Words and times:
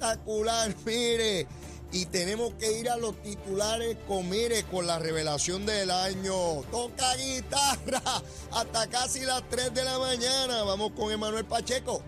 espectacular, 0.00 0.74
mire. 0.86 1.46
Y 1.92 2.06
tenemos 2.06 2.54
que 2.54 2.78
ir 2.78 2.88
a 2.88 2.96
los 2.96 3.20
titulares 3.20 3.96
con, 4.06 4.28
mire, 4.28 4.62
con 4.64 4.86
la 4.86 5.00
revelación 5.00 5.66
del 5.66 5.90
año. 5.90 6.62
Toca 6.70 7.16
guitarra 7.16 8.00
hasta 8.52 8.86
casi 8.88 9.22
las 9.22 9.42
3 9.48 9.74
de 9.74 9.84
la 9.84 9.98
mañana. 9.98 10.62
Vamos 10.62 10.92
con 10.92 11.10
Emanuel 11.10 11.44
Pacheco. 11.44 12.00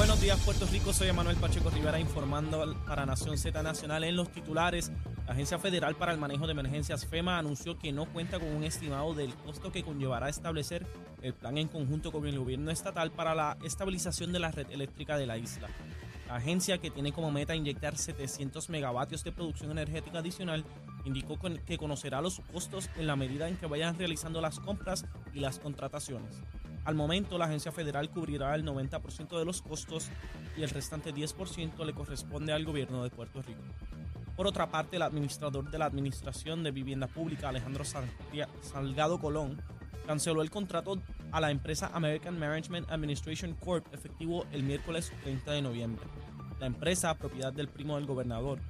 Buenos 0.00 0.22
días, 0.22 0.40
Puerto 0.46 0.64
Rico. 0.64 0.94
Soy 0.94 1.08
Emanuel 1.08 1.36
Pacheco 1.36 1.68
Rivera 1.68 2.00
informando 2.00 2.74
para 2.86 3.04
Nación 3.04 3.36
Z 3.36 3.62
Nacional 3.62 4.02
en 4.04 4.16
los 4.16 4.32
titulares. 4.32 4.90
La 5.26 5.34
Agencia 5.34 5.58
Federal 5.58 5.94
para 5.94 6.10
el 6.10 6.18
Manejo 6.18 6.46
de 6.46 6.52
Emergencias 6.52 7.04
FEMA 7.04 7.36
anunció 7.36 7.78
que 7.78 7.92
no 7.92 8.06
cuenta 8.06 8.38
con 8.38 8.48
un 8.48 8.64
estimado 8.64 9.12
del 9.12 9.34
costo 9.34 9.70
que 9.70 9.82
conllevará 9.82 10.30
establecer 10.30 10.86
el 11.20 11.34
plan 11.34 11.58
en 11.58 11.68
conjunto 11.68 12.12
con 12.12 12.26
el 12.26 12.38
gobierno 12.38 12.70
estatal 12.70 13.10
para 13.10 13.34
la 13.34 13.58
estabilización 13.62 14.32
de 14.32 14.38
la 14.38 14.50
red 14.50 14.70
eléctrica 14.70 15.18
de 15.18 15.26
la 15.26 15.36
isla. 15.36 15.68
La 16.28 16.36
agencia, 16.36 16.78
que 16.78 16.90
tiene 16.90 17.12
como 17.12 17.30
meta 17.30 17.54
inyectar 17.54 17.98
700 17.98 18.70
megavatios 18.70 19.22
de 19.22 19.32
producción 19.32 19.70
energética 19.70 20.20
adicional, 20.20 20.64
indicó 21.04 21.38
que 21.66 21.76
conocerá 21.76 22.22
los 22.22 22.40
costos 22.54 22.88
en 22.96 23.06
la 23.06 23.16
medida 23.16 23.50
en 23.50 23.58
que 23.58 23.66
vayan 23.66 23.98
realizando 23.98 24.40
las 24.40 24.60
compras 24.60 25.04
y 25.34 25.40
las 25.40 25.58
contrataciones. 25.58 26.40
Al 26.84 26.94
momento, 26.94 27.36
la 27.38 27.44
agencia 27.44 27.72
federal 27.72 28.10
cubrirá 28.10 28.54
el 28.54 28.64
90% 28.64 29.38
de 29.38 29.44
los 29.44 29.62
costos 29.62 30.08
y 30.56 30.62
el 30.62 30.70
restante 30.70 31.14
10% 31.14 31.84
le 31.84 31.92
corresponde 31.92 32.52
al 32.52 32.64
gobierno 32.64 33.02
de 33.02 33.10
Puerto 33.10 33.42
Rico. 33.42 33.60
Por 34.36 34.46
otra 34.46 34.70
parte, 34.70 34.96
el 34.96 35.02
administrador 35.02 35.70
de 35.70 35.78
la 35.78 35.84
Administración 35.84 36.62
de 36.62 36.70
Vivienda 36.70 37.06
Pública, 37.06 37.50
Alejandro 37.50 37.84
Salgado 37.84 39.20
Colón, 39.20 39.60
canceló 40.06 40.40
el 40.40 40.50
contrato 40.50 40.98
a 41.30 41.40
la 41.40 41.50
empresa 41.50 41.90
American 41.92 42.38
Management 42.38 42.90
Administration 42.90 43.54
Corp 43.54 43.86
efectivo 43.92 44.46
el 44.50 44.62
miércoles 44.62 45.12
30 45.22 45.52
de 45.52 45.62
noviembre. 45.62 46.04
La 46.58 46.66
empresa, 46.66 47.14
propiedad 47.16 47.52
del 47.52 47.68
primo 47.68 47.96
del 47.96 48.06
gobernador, 48.06 48.60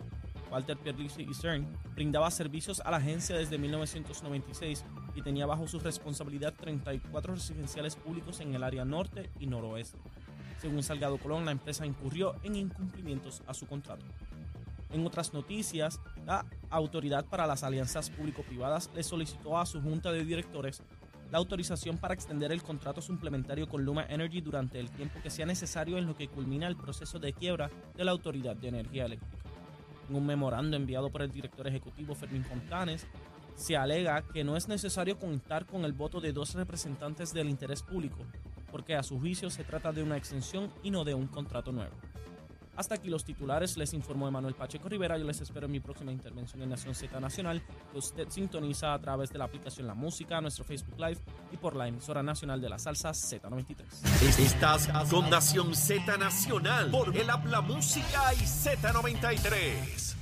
Walter 0.51 0.77
Pierluisi 0.77 1.23
y 1.23 1.35
CERN, 1.35 1.67
brindaba 1.95 2.31
servicios 2.31 2.81
a 2.81 2.91
la 2.91 2.97
agencia 2.97 3.37
desde 3.37 3.57
1996 3.57 4.85
y 5.15 5.23
tenía 5.23 5.47
bajo 5.47 5.67
su 5.69 5.79
responsabilidad 5.81 6.55
34 6.55 7.35
residenciales 7.35 7.97
públicos 7.97 8.41
en 8.41 8.55
el 8.55 8.63
área 8.63 8.85
norte 8.85 9.31
y 9.39 9.47
noroeste. 9.47 9.99
Según 10.61 10.83
Salgado 10.83 11.19
Colón, 11.19 11.45
la 11.45 11.53
empresa 11.53 11.87
incurrió 11.87 12.35
en 12.43 12.57
incumplimientos 12.57 13.43
a 13.47 13.55
su 13.55 13.67
contrato. 13.67 14.05
En 14.93 15.07
otras 15.07 15.33
noticias, 15.33 16.01
la 16.27 16.45
Autoridad 16.69 17.25
para 17.25 17.47
las 17.47 17.63
Alianzas 17.63 18.11
Público-Privadas 18.11 18.91
le 18.95 19.03
solicitó 19.03 19.59
a 19.59 19.67
su 19.67 19.81
junta 19.81 20.13
de 20.13 20.25
directores 20.25 20.83
la 21.31 21.39
autorización 21.39 21.97
para 21.97 22.15
extender 22.15 22.51
el 22.51 22.63
contrato 22.63 23.01
suplementario 23.01 23.69
con 23.69 23.85
Luma 23.85 24.05
Energy 24.09 24.41
durante 24.41 24.81
el 24.81 24.91
tiempo 24.91 25.21
que 25.23 25.31
sea 25.31 25.47
necesario 25.47 25.97
en 25.97 26.07
lo 26.07 26.17
que 26.17 26.29
culmina 26.29 26.67
el 26.67 26.77
proceso 26.77 27.21
de 27.21 27.33
quiebra 27.33 27.71
de 27.97 28.05
la 28.05 28.11
Autoridad 28.11 28.57
de 28.57 28.69
Energía 28.69 29.05
Eléctrica. 29.05 29.37
En 30.09 30.17
un 30.17 30.27
memorando 30.27 30.77
enviado 30.77 31.09
por 31.11 31.23
el 31.23 31.31
director 31.31 31.69
ejecutivo 31.69 32.17
Fermín 32.17 32.45
Fontanes, 32.45 33.07
se 33.61 33.77
alega 33.77 34.23
que 34.23 34.43
no 34.43 34.57
es 34.57 34.69
necesario 34.69 35.19
contar 35.19 35.67
con 35.67 35.85
el 35.85 35.93
voto 35.93 36.21
de 36.21 36.33
dos 36.33 36.55
representantes 36.55 37.35
del 37.35 37.51
interés 37.51 37.83
público, 37.83 38.25
porque 38.71 38.97
a 38.97 39.03
su 39.03 39.21
juicio 39.21 39.51
se 39.51 39.65
trata 39.65 39.93
de 39.93 40.03
una 40.03 40.17
exención 40.17 40.73
y 40.83 40.91
no 40.91 41.05
de 41.05 41.15
un 41.15 41.27
contrato 41.27 41.71
nuevo. 41.71 41.95
Hasta 42.77 42.95
aquí 42.95 43.11
los 43.11 43.25
titulares, 43.25 43.77
les 43.77 43.93
informó 43.93 44.27
Emanuel 44.27 44.55
Pacheco 44.55 44.89
Rivera. 44.89 45.19
Yo 45.19 45.25
les 45.25 45.43
espero 45.43 45.67
en 45.67 45.73
mi 45.73 45.81
próxima 45.81 46.11
intervención 46.13 46.63
en 46.63 46.71
Nación 46.71 46.95
Z 46.95 47.21
Nacional, 47.21 47.63
que 47.93 47.99
usted 47.99 48.31
sintoniza 48.31 48.95
a 48.95 48.99
través 48.99 49.31
de 49.31 49.39
la 49.39 49.45
aplicación 49.45 49.87
La 49.87 49.93
Música, 49.93 50.41
nuestro 50.41 50.65
Facebook 50.65 50.99
Live 50.99 51.19
y 51.53 51.59
por 51.59 51.77
la 51.77 51.89
emisora 51.89 52.23
nacional 52.23 52.63
de 52.63 52.71
la 52.71 52.79
salsa 52.79 53.11
Z93. 53.11 54.39
Estás 54.39 54.89
con 55.11 55.29
Nación 55.29 55.75
Z 55.75 56.17
Nacional 56.17 56.91
por 56.91 57.15
el 57.15 57.29
Habla 57.29 57.61
Música 57.61 58.33
y 58.33 58.39
Z93. 58.39 60.20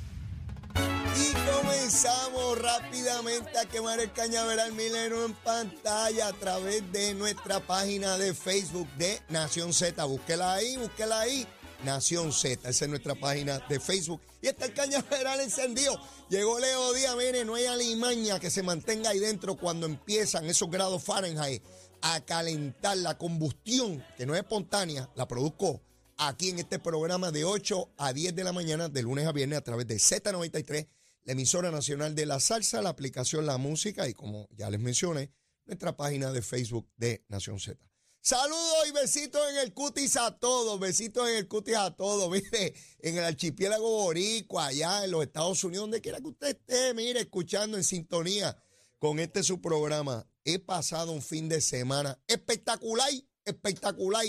Comenzamos 1.69 2.59
rápidamente 2.62 3.59
a 3.59 3.67
quemar 3.67 4.01
el 4.01 4.11
cañaveral 4.11 4.73
milero 4.73 5.27
en 5.27 5.34
pantalla 5.34 6.29
a 6.29 6.33
través 6.33 6.91
de 6.93 7.12
nuestra 7.12 7.61
página 7.61 8.17
de 8.17 8.33
Facebook 8.33 8.89
de 8.97 9.21
Nación 9.29 9.75
Z. 9.75 10.03
Búsquela 10.06 10.55
ahí, 10.55 10.79
búsquela 10.79 11.21
ahí. 11.21 11.47
Nación 11.84 12.33
Z. 12.33 12.67
Esa 12.71 12.84
es 12.87 12.89
nuestra 12.89 13.15
página 13.17 13.59
de 13.69 13.79
Facebook. 13.81 14.23
Y 14.41 14.47
está 14.47 14.65
el 14.65 14.73
cañaveral 14.73 15.41
encendido. 15.41 15.95
Llegó 16.31 16.59
Leo 16.59 16.95
Díaz, 16.95 17.15
mire, 17.17 17.45
no 17.45 17.55
hay 17.55 17.67
alimaña 17.67 18.41
que 18.41 18.49
se 18.49 18.62
mantenga 18.62 19.11
ahí 19.11 19.19
dentro 19.19 19.55
cuando 19.55 19.85
empiezan 19.85 20.47
esos 20.47 20.71
grados 20.71 21.05
Fahrenheit 21.05 21.62
a 22.00 22.23
calentar 22.23 22.97
la 22.97 23.19
combustión, 23.19 24.03
que 24.17 24.25
no 24.25 24.35
es 24.35 24.41
espontánea, 24.41 25.11
la 25.15 25.29
produzco 25.29 25.83
aquí 26.17 26.49
en 26.49 26.61
este 26.61 26.79
programa 26.79 27.31
de 27.31 27.45
8 27.45 27.91
a 27.99 28.15
10 28.15 28.35
de 28.35 28.45
la 28.45 28.53
mañana, 28.53 28.89
de 28.89 29.03
lunes 29.03 29.27
a 29.27 29.33
viernes, 29.33 29.59
a 29.59 29.62
través 29.62 29.87
de 29.87 29.97
Z93, 29.97 30.89
la 31.25 31.33
emisora 31.33 31.71
nacional 31.71 32.15
de 32.15 32.27
la 32.27 32.41
salsa, 32.41 32.83
la 32.83 32.91
aplicación 32.91 33.47
La 33.47 33.59
Música 33.59 34.09
y 34.09 34.15
como 34.15 34.49
ya 34.56 34.71
les 34.71 34.81
mencioné, 34.81 35.31
nuestra 35.67 35.97
página 35.97 36.33
de 36.33 36.43
Facebook 36.43 36.89
de 36.97 37.25
Nación 37.29 37.61
Z. 37.61 37.79
Saludos 38.21 38.89
y 38.89 38.93
besitos 38.93 39.41
en 39.51 39.59
el 39.59 39.73
cutis 39.73 40.17
a 40.17 40.39
todos, 40.39 40.79
besitos 40.81 41.29
en 41.29 41.37
el 41.37 41.49
cutis 41.49 41.77
a 41.77 41.95
todos, 41.95 42.31
mire, 42.53 42.75
en 42.99 43.17
el 43.17 43.25
archipiélago 43.25 43.89
boricua, 43.89 44.67
allá 44.67 45.05
en 45.05 45.12
los 45.12 45.23
Estados 45.23 45.62
Unidos, 45.65 45.84
donde 45.84 46.01
quiera 46.01 46.21
que 46.21 46.29
usted 46.29 46.49
esté, 46.49 46.95
mire, 46.95 47.21
escuchando 47.21 47.77
en 47.77 47.85
sintonía 47.85 48.56
con 48.99 49.19
este 49.21 49.43
su 49.43 49.61
programa. 49.61 50.27
He 50.45 50.59
pasado 50.59 51.12
un 51.12 51.23
fin 51.23 51.49
de 51.49 51.61
semana 51.61 52.19
espectacular, 52.27 53.09
espectacular. 53.45 54.27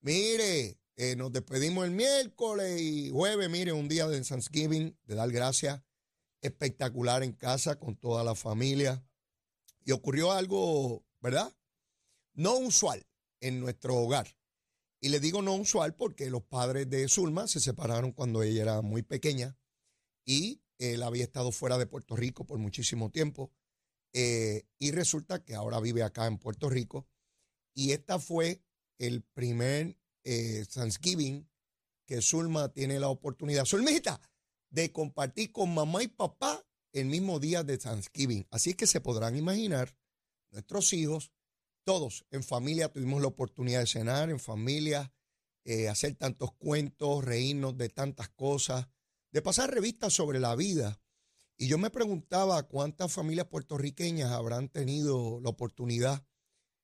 Mire, 0.00 0.78
eh, 0.96 1.16
nos 1.16 1.32
despedimos 1.32 1.86
el 1.86 1.90
miércoles 1.90 2.80
y 2.80 3.10
jueves, 3.10 3.48
mire, 3.50 3.72
un 3.72 3.88
día 3.88 4.06
de 4.06 4.20
Thanksgiving, 4.20 4.96
de 5.06 5.14
dar 5.14 5.30
gracias, 5.30 5.80
espectacular 6.44 7.22
en 7.22 7.32
casa 7.32 7.78
con 7.78 7.96
toda 7.96 8.22
la 8.22 8.34
familia. 8.34 9.02
Y 9.84 9.92
ocurrió 9.92 10.32
algo, 10.32 11.04
¿verdad? 11.20 11.52
No 12.34 12.56
usual 12.58 13.06
en 13.40 13.60
nuestro 13.60 13.96
hogar. 13.96 14.36
Y 15.00 15.08
le 15.08 15.20
digo 15.20 15.42
no 15.42 15.54
usual 15.54 15.94
porque 15.94 16.30
los 16.30 16.42
padres 16.42 16.88
de 16.88 17.08
Zulma 17.08 17.46
se 17.46 17.60
separaron 17.60 18.12
cuando 18.12 18.42
ella 18.42 18.62
era 18.62 18.82
muy 18.82 19.02
pequeña 19.02 19.56
y 20.24 20.62
él 20.78 21.02
había 21.02 21.24
estado 21.24 21.52
fuera 21.52 21.78
de 21.78 21.86
Puerto 21.86 22.16
Rico 22.16 22.44
por 22.46 22.58
muchísimo 22.58 23.10
tiempo. 23.10 23.52
Eh, 24.12 24.66
y 24.78 24.92
resulta 24.92 25.44
que 25.44 25.54
ahora 25.54 25.80
vive 25.80 26.02
acá 26.02 26.26
en 26.26 26.38
Puerto 26.38 26.70
Rico. 26.70 27.06
Y 27.74 27.92
esta 27.92 28.18
fue 28.18 28.62
el 28.98 29.22
primer 29.22 29.98
eh, 30.22 30.64
Thanksgiving 30.72 31.48
que 32.06 32.22
Zulma 32.22 32.72
tiene 32.72 33.00
la 33.00 33.08
oportunidad, 33.08 33.64
Zulmita, 33.64 34.20
de 34.74 34.90
compartir 34.90 35.52
con 35.52 35.72
mamá 35.72 36.02
y 36.02 36.08
papá 36.08 36.66
el 36.92 37.06
mismo 37.06 37.38
día 37.38 37.62
de 37.62 37.78
Thanksgiving. 37.78 38.46
Así 38.50 38.70
es 38.70 38.76
que 38.76 38.88
se 38.88 39.00
podrán 39.00 39.36
imaginar 39.36 39.96
nuestros 40.50 40.92
hijos 40.92 41.32
todos 41.84 42.24
en 42.30 42.42
familia 42.42 42.90
tuvimos 42.90 43.20
la 43.20 43.28
oportunidad 43.28 43.80
de 43.80 43.86
cenar, 43.86 44.30
en 44.30 44.40
familia, 44.40 45.12
eh, 45.64 45.88
hacer 45.88 46.16
tantos 46.16 46.52
cuentos, 46.54 47.22
reírnos 47.22 47.76
de 47.76 47.88
tantas 47.88 48.30
cosas, 48.30 48.88
de 49.30 49.42
pasar 49.42 49.70
revistas 49.70 50.12
sobre 50.12 50.40
la 50.40 50.56
vida. 50.56 51.00
Y 51.56 51.68
yo 51.68 51.78
me 51.78 51.90
preguntaba 51.90 52.62
cuántas 52.64 53.12
familias 53.12 53.46
puertorriqueñas 53.46 54.32
habrán 54.32 54.70
tenido 54.70 55.40
la 55.40 55.50
oportunidad 55.50 56.26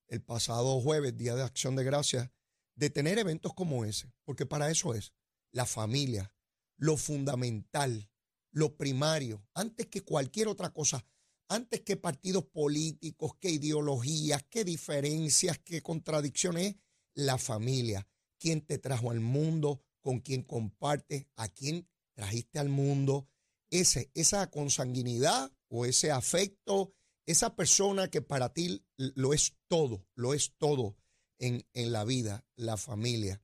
el 0.07 0.21
pasado 0.21 0.79
jueves, 0.79 1.17
Día 1.17 1.35
de 1.35 1.43
Acción 1.43 1.75
de 1.75 1.83
Gracias, 1.83 2.29
de 2.75 2.89
tener 2.89 3.17
eventos 3.17 3.53
como 3.53 3.83
ese, 3.83 4.13
porque 4.23 4.45
para 4.45 4.69
eso 4.69 4.93
es 4.93 5.13
la 5.51 5.65
familia, 5.65 6.33
lo 6.81 6.97
fundamental, 6.97 8.09
lo 8.51 8.75
primario, 8.75 9.45
antes 9.53 9.87
que 9.87 10.01
cualquier 10.01 10.49
otra 10.49 10.73
cosa 10.73 11.05
antes 11.51 11.81
que 11.81 11.97
partidos 11.97 12.45
políticos, 12.45 13.33
que 13.37 13.49
ideologías, 13.49 14.41
qué 14.49 14.63
diferencias, 14.63 15.59
qué 15.59 15.81
contradicciones, 15.81 16.77
la 17.13 17.37
familia. 17.37 18.07
¿Quién 18.39 18.61
te 18.61 18.77
trajo 18.77 19.11
al 19.11 19.19
mundo? 19.19 19.83
¿Con 19.99 20.21
quién 20.21 20.43
compartes? 20.43 21.27
¿A 21.35 21.49
quién 21.49 21.89
trajiste 22.13 22.57
al 22.57 22.69
mundo? 22.69 23.27
Ese, 23.69 24.11
esa 24.13 24.49
consanguinidad 24.49 25.51
o 25.67 25.85
ese 25.85 26.09
afecto, 26.09 26.93
esa 27.25 27.53
persona 27.53 28.09
que 28.09 28.21
para 28.21 28.53
ti 28.53 28.85
lo 28.95 29.33
es 29.33 29.57
todo, 29.67 30.07
lo 30.15 30.33
es 30.33 30.53
todo 30.57 30.95
en, 31.37 31.67
en 31.73 31.91
la 31.91 32.05
vida, 32.05 32.45
la 32.55 32.77
familia. 32.77 33.41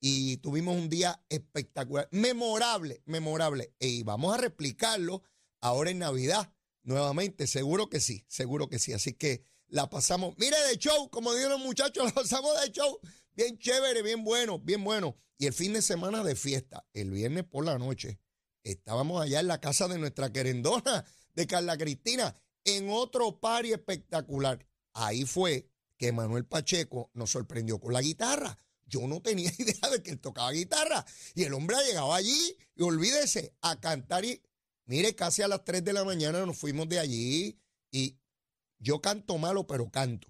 Y 0.00 0.36
tuvimos 0.38 0.76
un 0.76 0.88
día 0.88 1.22
espectacular, 1.28 2.08
memorable, 2.12 3.02
memorable. 3.06 3.74
Y 3.78 4.02
vamos 4.02 4.34
a 4.34 4.38
replicarlo 4.38 5.22
ahora 5.60 5.90
en 5.90 6.00
Navidad 6.00 6.52
nuevamente, 6.82 7.46
seguro 7.46 7.88
que 7.88 8.00
sí, 8.00 8.24
seguro 8.28 8.68
que 8.68 8.78
sí. 8.78 8.92
Así 8.92 9.12
que 9.12 9.42
la 9.68 9.90
pasamos, 9.90 10.34
mire 10.38 10.56
de 10.68 10.78
show, 10.78 11.10
como 11.10 11.32
dijeron 11.32 11.58
los 11.58 11.66
muchachos, 11.66 12.04
la 12.06 12.12
pasamos 12.12 12.60
de 12.62 12.72
show, 12.72 12.98
bien 13.34 13.58
chévere, 13.58 14.02
bien 14.02 14.24
bueno, 14.24 14.58
bien 14.58 14.82
bueno. 14.84 15.16
Y 15.38 15.46
el 15.46 15.52
fin 15.52 15.72
de 15.72 15.82
semana 15.82 16.22
de 16.22 16.34
fiesta, 16.34 16.86
el 16.94 17.10
viernes 17.10 17.44
por 17.44 17.64
la 17.64 17.78
noche, 17.78 18.20
estábamos 18.62 19.20
allá 19.22 19.40
en 19.40 19.48
la 19.48 19.60
casa 19.60 19.88
de 19.88 19.98
nuestra 19.98 20.32
querendona, 20.32 21.04
de 21.34 21.46
Carla 21.46 21.76
Cristina, 21.76 22.34
en 22.64 22.88
otro 22.88 23.38
party 23.38 23.72
espectacular. 23.72 24.66
Ahí 24.94 25.24
fue 25.24 25.68
que 25.98 26.12
Manuel 26.12 26.46
Pacheco 26.46 27.10
nos 27.12 27.30
sorprendió 27.30 27.78
con 27.78 27.92
la 27.92 28.00
guitarra. 28.00 28.58
Yo 28.86 29.06
no 29.06 29.20
tenía 29.20 29.52
idea 29.58 29.90
de 29.90 30.02
que 30.02 30.10
él 30.10 30.20
tocaba 30.20 30.50
guitarra. 30.52 31.04
Y 31.34 31.44
el 31.44 31.54
hombre 31.54 31.76
ha 31.76 31.82
llegado 31.82 32.14
allí 32.14 32.56
y 32.74 32.82
olvídese 32.82 33.54
a 33.60 33.80
cantar. 33.80 34.24
Y 34.24 34.42
mire, 34.84 35.14
casi 35.14 35.42
a 35.42 35.48
las 35.48 35.64
3 35.64 35.84
de 35.84 35.92
la 35.92 36.04
mañana 36.04 36.44
nos 36.46 36.56
fuimos 36.56 36.88
de 36.88 36.98
allí 36.98 37.60
y 37.90 38.18
yo 38.78 39.00
canto 39.00 39.38
malo, 39.38 39.66
pero 39.66 39.90
canto. 39.90 40.28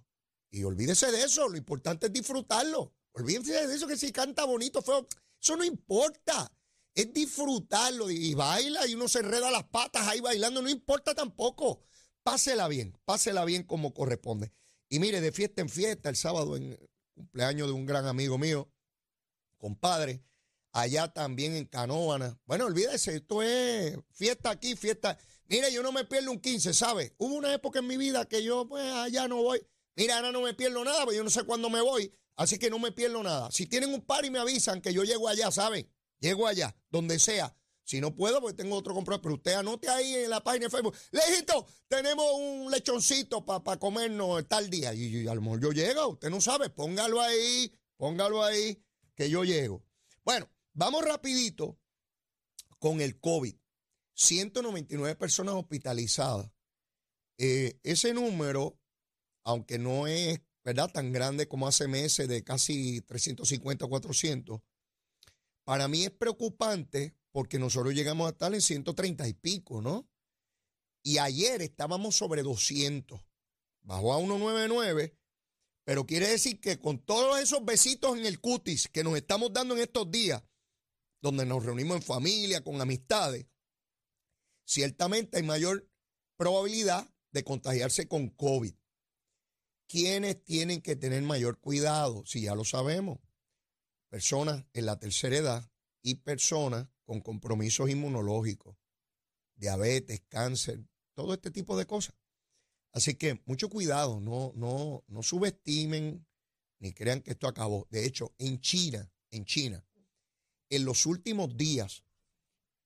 Y 0.50 0.64
olvídese 0.64 1.10
de 1.10 1.22
eso, 1.22 1.48
lo 1.48 1.56
importante 1.56 2.06
es 2.06 2.12
disfrutarlo. 2.12 2.94
Olvídense 3.12 3.66
de 3.66 3.74
eso, 3.74 3.86
que 3.86 3.96
si 3.96 4.12
canta 4.12 4.44
bonito, 4.44 4.82
feo, 4.82 5.06
eso 5.42 5.56
no 5.56 5.64
importa. 5.64 6.50
Es 6.94 7.12
disfrutarlo 7.12 8.10
y 8.10 8.32
baila 8.34 8.86
y 8.86 8.94
uno 8.94 9.06
se 9.06 9.18
enreda 9.18 9.50
las 9.50 9.64
patas 9.64 10.08
ahí 10.08 10.20
bailando, 10.20 10.62
no 10.62 10.70
importa 10.70 11.14
tampoco. 11.14 11.82
Pásela 12.22 12.68
bien, 12.68 12.98
pásela 13.04 13.44
bien 13.44 13.64
como 13.64 13.92
corresponde. 13.92 14.52
Y 14.88 14.98
mire, 14.98 15.20
de 15.20 15.32
fiesta 15.32 15.60
en 15.60 15.68
fiesta, 15.68 16.08
el 16.08 16.16
sábado 16.16 16.56
en 16.56 16.78
cumpleaños 17.16 17.66
de 17.68 17.72
un 17.72 17.86
gran 17.86 18.06
amigo 18.06 18.38
mío, 18.38 18.70
compadre, 19.56 20.22
allá 20.72 21.12
también 21.12 21.56
en 21.56 21.64
Canóvana. 21.64 22.38
Bueno, 22.44 22.66
olvídese, 22.66 23.16
esto 23.16 23.42
es 23.42 23.98
fiesta 24.12 24.50
aquí, 24.50 24.76
fiesta. 24.76 25.18
Mire, 25.48 25.72
yo 25.72 25.82
no 25.82 25.92
me 25.92 26.04
pierdo 26.04 26.30
un 26.30 26.40
15, 26.40 26.74
¿sabe? 26.74 27.14
Hubo 27.18 27.34
una 27.34 27.52
época 27.54 27.78
en 27.78 27.86
mi 27.86 27.96
vida 27.96 28.26
que 28.26 28.44
yo, 28.44 28.68
pues, 28.68 28.84
allá 28.84 29.26
no 29.26 29.42
voy. 29.42 29.66
Mira, 29.94 30.16
ahora 30.16 30.30
no 30.30 30.42
me 30.42 30.52
pierdo 30.52 30.84
nada, 30.84 31.04
porque 31.04 31.16
yo 31.16 31.24
no 31.24 31.30
sé 31.30 31.44
cuándo 31.44 31.70
me 31.70 31.80
voy, 31.80 32.12
así 32.36 32.58
que 32.58 32.68
no 32.68 32.78
me 32.78 32.92
pierdo 32.92 33.22
nada. 33.22 33.50
Si 33.50 33.66
tienen 33.66 33.94
un 33.94 34.02
par 34.02 34.24
y 34.26 34.30
me 34.30 34.38
avisan 34.38 34.82
que 34.82 34.92
yo 34.92 35.04
llego 35.04 35.28
allá, 35.28 35.50
¿saben? 35.50 35.90
Llego 36.20 36.46
allá, 36.46 36.76
donde 36.90 37.18
sea. 37.18 37.56
Si 37.86 38.00
no 38.00 38.16
puedo, 38.16 38.40
pues 38.40 38.56
tengo 38.56 38.74
otro 38.74 38.94
comprar. 38.94 39.20
Pero 39.20 39.36
usted 39.36 39.52
anote 39.52 39.88
ahí 39.88 40.12
en 40.16 40.30
la 40.30 40.42
página 40.42 40.66
de 40.66 40.70
Facebook. 40.70 40.96
Lejito, 41.12 41.66
tenemos 41.86 42.26
un 42.34 42.68
lechoncito 42.68 43.46
para 43.46 43.78
comernos 43.78 44.46
tal 44.48 44.68
día. 44.68 44.92
Y, 44.92 45.22
y, 45.22 45.28
a 45.28 45.34
lo 45.34 45.58
yo 45.58 45.70
llego, 45.70 46.08
usted 46.08 46.28
no 46.28 46.40
sabe. 46.40 46.68
Póngalo 46.68 47.20
ahí, 47.20 47.72
póngalo 47.96 48.42
ahí, 48.42 48.82
que 49.14 49.30
yo 49.30 49.44
llego. 49.44 49.84
Bueno, 50.24 50.50
vamos 50.72 51.04
rapidito 51.04 51.78
con 52.80 53.00
el 53.00 53.20
COVID. 53.20 53.54
199 54.14 55.14
personas 55.14 55.54
hospitalizadas. 55.54 56.50
Eh, 57.38 57.78
ese 57.84 58.12
número, 58.14 58.80
aunque 59.44 59.78
no 59.78 60.08
es 60.08 60.40
¿verdad? 60.64 60.90
tan 60.90 61.12
grande 61.12 61.46
como 61.46 61.68
hace 61.68 61.86
meses 61.86 62.26
de 62.26 62.42
casi 62.42 63.00
350 63.02 63.86
400, 63.86 64.60
para 65.62 65.86
mí 65.86 66.04
es 66.04 66.10
preocupante 66.10 67.14
porque 67.36 67.58
nosotros 67.58 67.92
llegamos 67.92 68.26
a 68.26 68.30
estar 68.30 68.54
en 68.54 68.62
130 68.62 69.28
y 69.28 69.34
pico, 69.34 69.82
¿no? 69.82 70.08
Y 71.02 71.18
ayer 71.18 71.60
estábamos 71.60 72.16
sobre 72.16 72.42
200. 72.42 73.20
Bajó 73.82 74.14
a 74.14 74.20
199, 74.20 75.14
pero 75.84 76.06
quiere 76.06 76.28
decir 76.28 76.58
que 76.62 76.80
con 76.80 76.98
todos 77.04 77.38
esos 77.38 77.62
besitos 77.62 78.16
en 78.16 78.24
el 78.24 78.40
cutis 78.40 78.88
que 78.88 79.04
nos 79.04 79.18
estamos 79.18 79.52
dando 79.52 79.76
en 79.76 79.82
estos 79.82 80.10
días, 80.10 80.42
donde 81.20 81.44
nos 81.44 81.62
reunimos 81.62 81.98
en 81.98 82.02
familia, 82.02 82.64
con 82.64 82.80
amistades, 82.80 83.46
ciertamente 84.64 85.36
hay 85.36 85.42
mayor 85.42 85.86
probabilidad 86.38 87.06
de 87.32 87.44
contagiarse 87.44 88.08
con 88.08 88.30
COVID. 88.30 88.72
¿Quiénes 89.90 90.42
tienen 90.42 90.80
que 90.80 90.96
tener 90.96 91.20
mayor 91.20 91.60
cuidado? 91.60 92.24
Si 92.24 92.40
ya 92.40 92.54
lo 92.54 92.64
sabemos, 92.64 93.18
personas 94.08 94.64
en 94.72 94.86
la 94.86 94.98
tercera 94.98 95.36
edad 95.36 95.70
y 96.00 96.14
personas 96.14 96.88
con 97.06 97.20
compromisos 97.20 97.88
inmunológicos, 97.88 98.76
diabetes, 99.54 100.20
cáncer, 100.28 100.84
todo 101.14 101.32
este 101.32 101.50
tipo 101.50 101.78
de 101.78 101.86
cosas. 101.86 102.14
Así 102.92 103.14
que 103.14 103.40
mucho 103.46 103.70
cuidado, 103.70 104.20
no, 104.20 104.52
no, 104.54 105.04
no 105.06 105.22
subestimen 105.22 106.26
ni 106.78 106.92
crean 106.92 107.22
que 107.22 107.30
esto 107.30 107.48
acabó. 107.48 107.86
De 107.90 108.04
hecho, 108.04 108.34
en 108.38 108.60
China, 108.60 109.10
en 109.30 109.44
China, 109.44 109.84
en 110.68 110.84
los 110.84 111.06
últimos 111.06 111.56
días, 111.56 112.04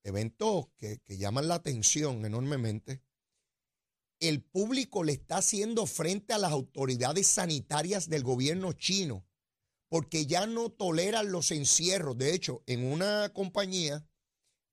eventos 0.03 0.67
que, 0.77 0.99
que 0.99 1.17
llaman 1.17 1.47
la 1.47 1.55
atención 1.55 2.25
enormemente, 2.25 3.01
el 4.19 4.43
público 4.43 5.03
le 5.03 5.13
está 5.13 5.37
haciendo 5.37 5.87
frente 5.87 6.33
a 6.33 6.37
las 6.37 6.51
autoridades 6.51 7.25
sanitarias 7.27 8.07
del 8.07 8.23
gobierno 8.23 8.73
chino 8.73 9.25
porque 9.91 10.25
ya 10.25 10.47
no 10.47 10.69
toleran 10.69 11.33
los 11.33 11.51
encierros. 11.51 12.17
De 12.17 12.33
hecho, 12.33 12.63
en 12.65 12.85
una 12.85 13.33
compañía 13.33 14.07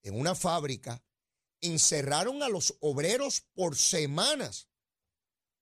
en 0.02 0.18
una 0.18 0.34
fábrica, 0.34 1.02
encerraron 1.60 2.42
a 2.42 2.48
los 2.48 2.76
obreros 2.80 3.42
por 3.54 3.76
semanas 3.76 4.68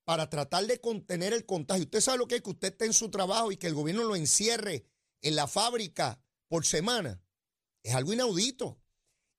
para 0.05 0.31
tratar 0.31 0.67
de 0.67 0.81
contener 0.81 1.33
el 1.33 1.47
contagio. 1.47 1.85
Usted 1.85 2.00
sabe 2.00 2.19
lo 2.19 2.29
que 2.29 2.37
es 2.37 2.43
que 2.43 2.50
usted 2.50 2.73
esté 2.73 2.85
en 2.87 2.93
su 2.93 3.11
trabajo 3.11 3.50
y 3.50 3.56
que 3.56 3.67
el 3.67 3.75
gobierno 3.75 4.05
lo 4.05 4.15
encierre 4.15 4.87
en 5.23 5.35
la 5.35 5.49
fábrica 5.49 6.23
por 6.49 6.65
semana. 6.65 7.21
Es 7.83 7.94
algo 7.94 8.12
inaudito. 8.12 8.81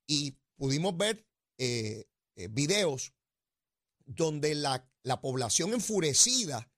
Y 0.07 0.37
pudimos 0.55 0.97
ver 0.97 1.25
eh, 1.57 2.09
eh, 2.35 2.47
videos 2.49 3.13
donde 4.05 4.55
la, 4.55 4.89
la 5.03 5.21
población 5.21 5.73
enfurecida 5.73 6.69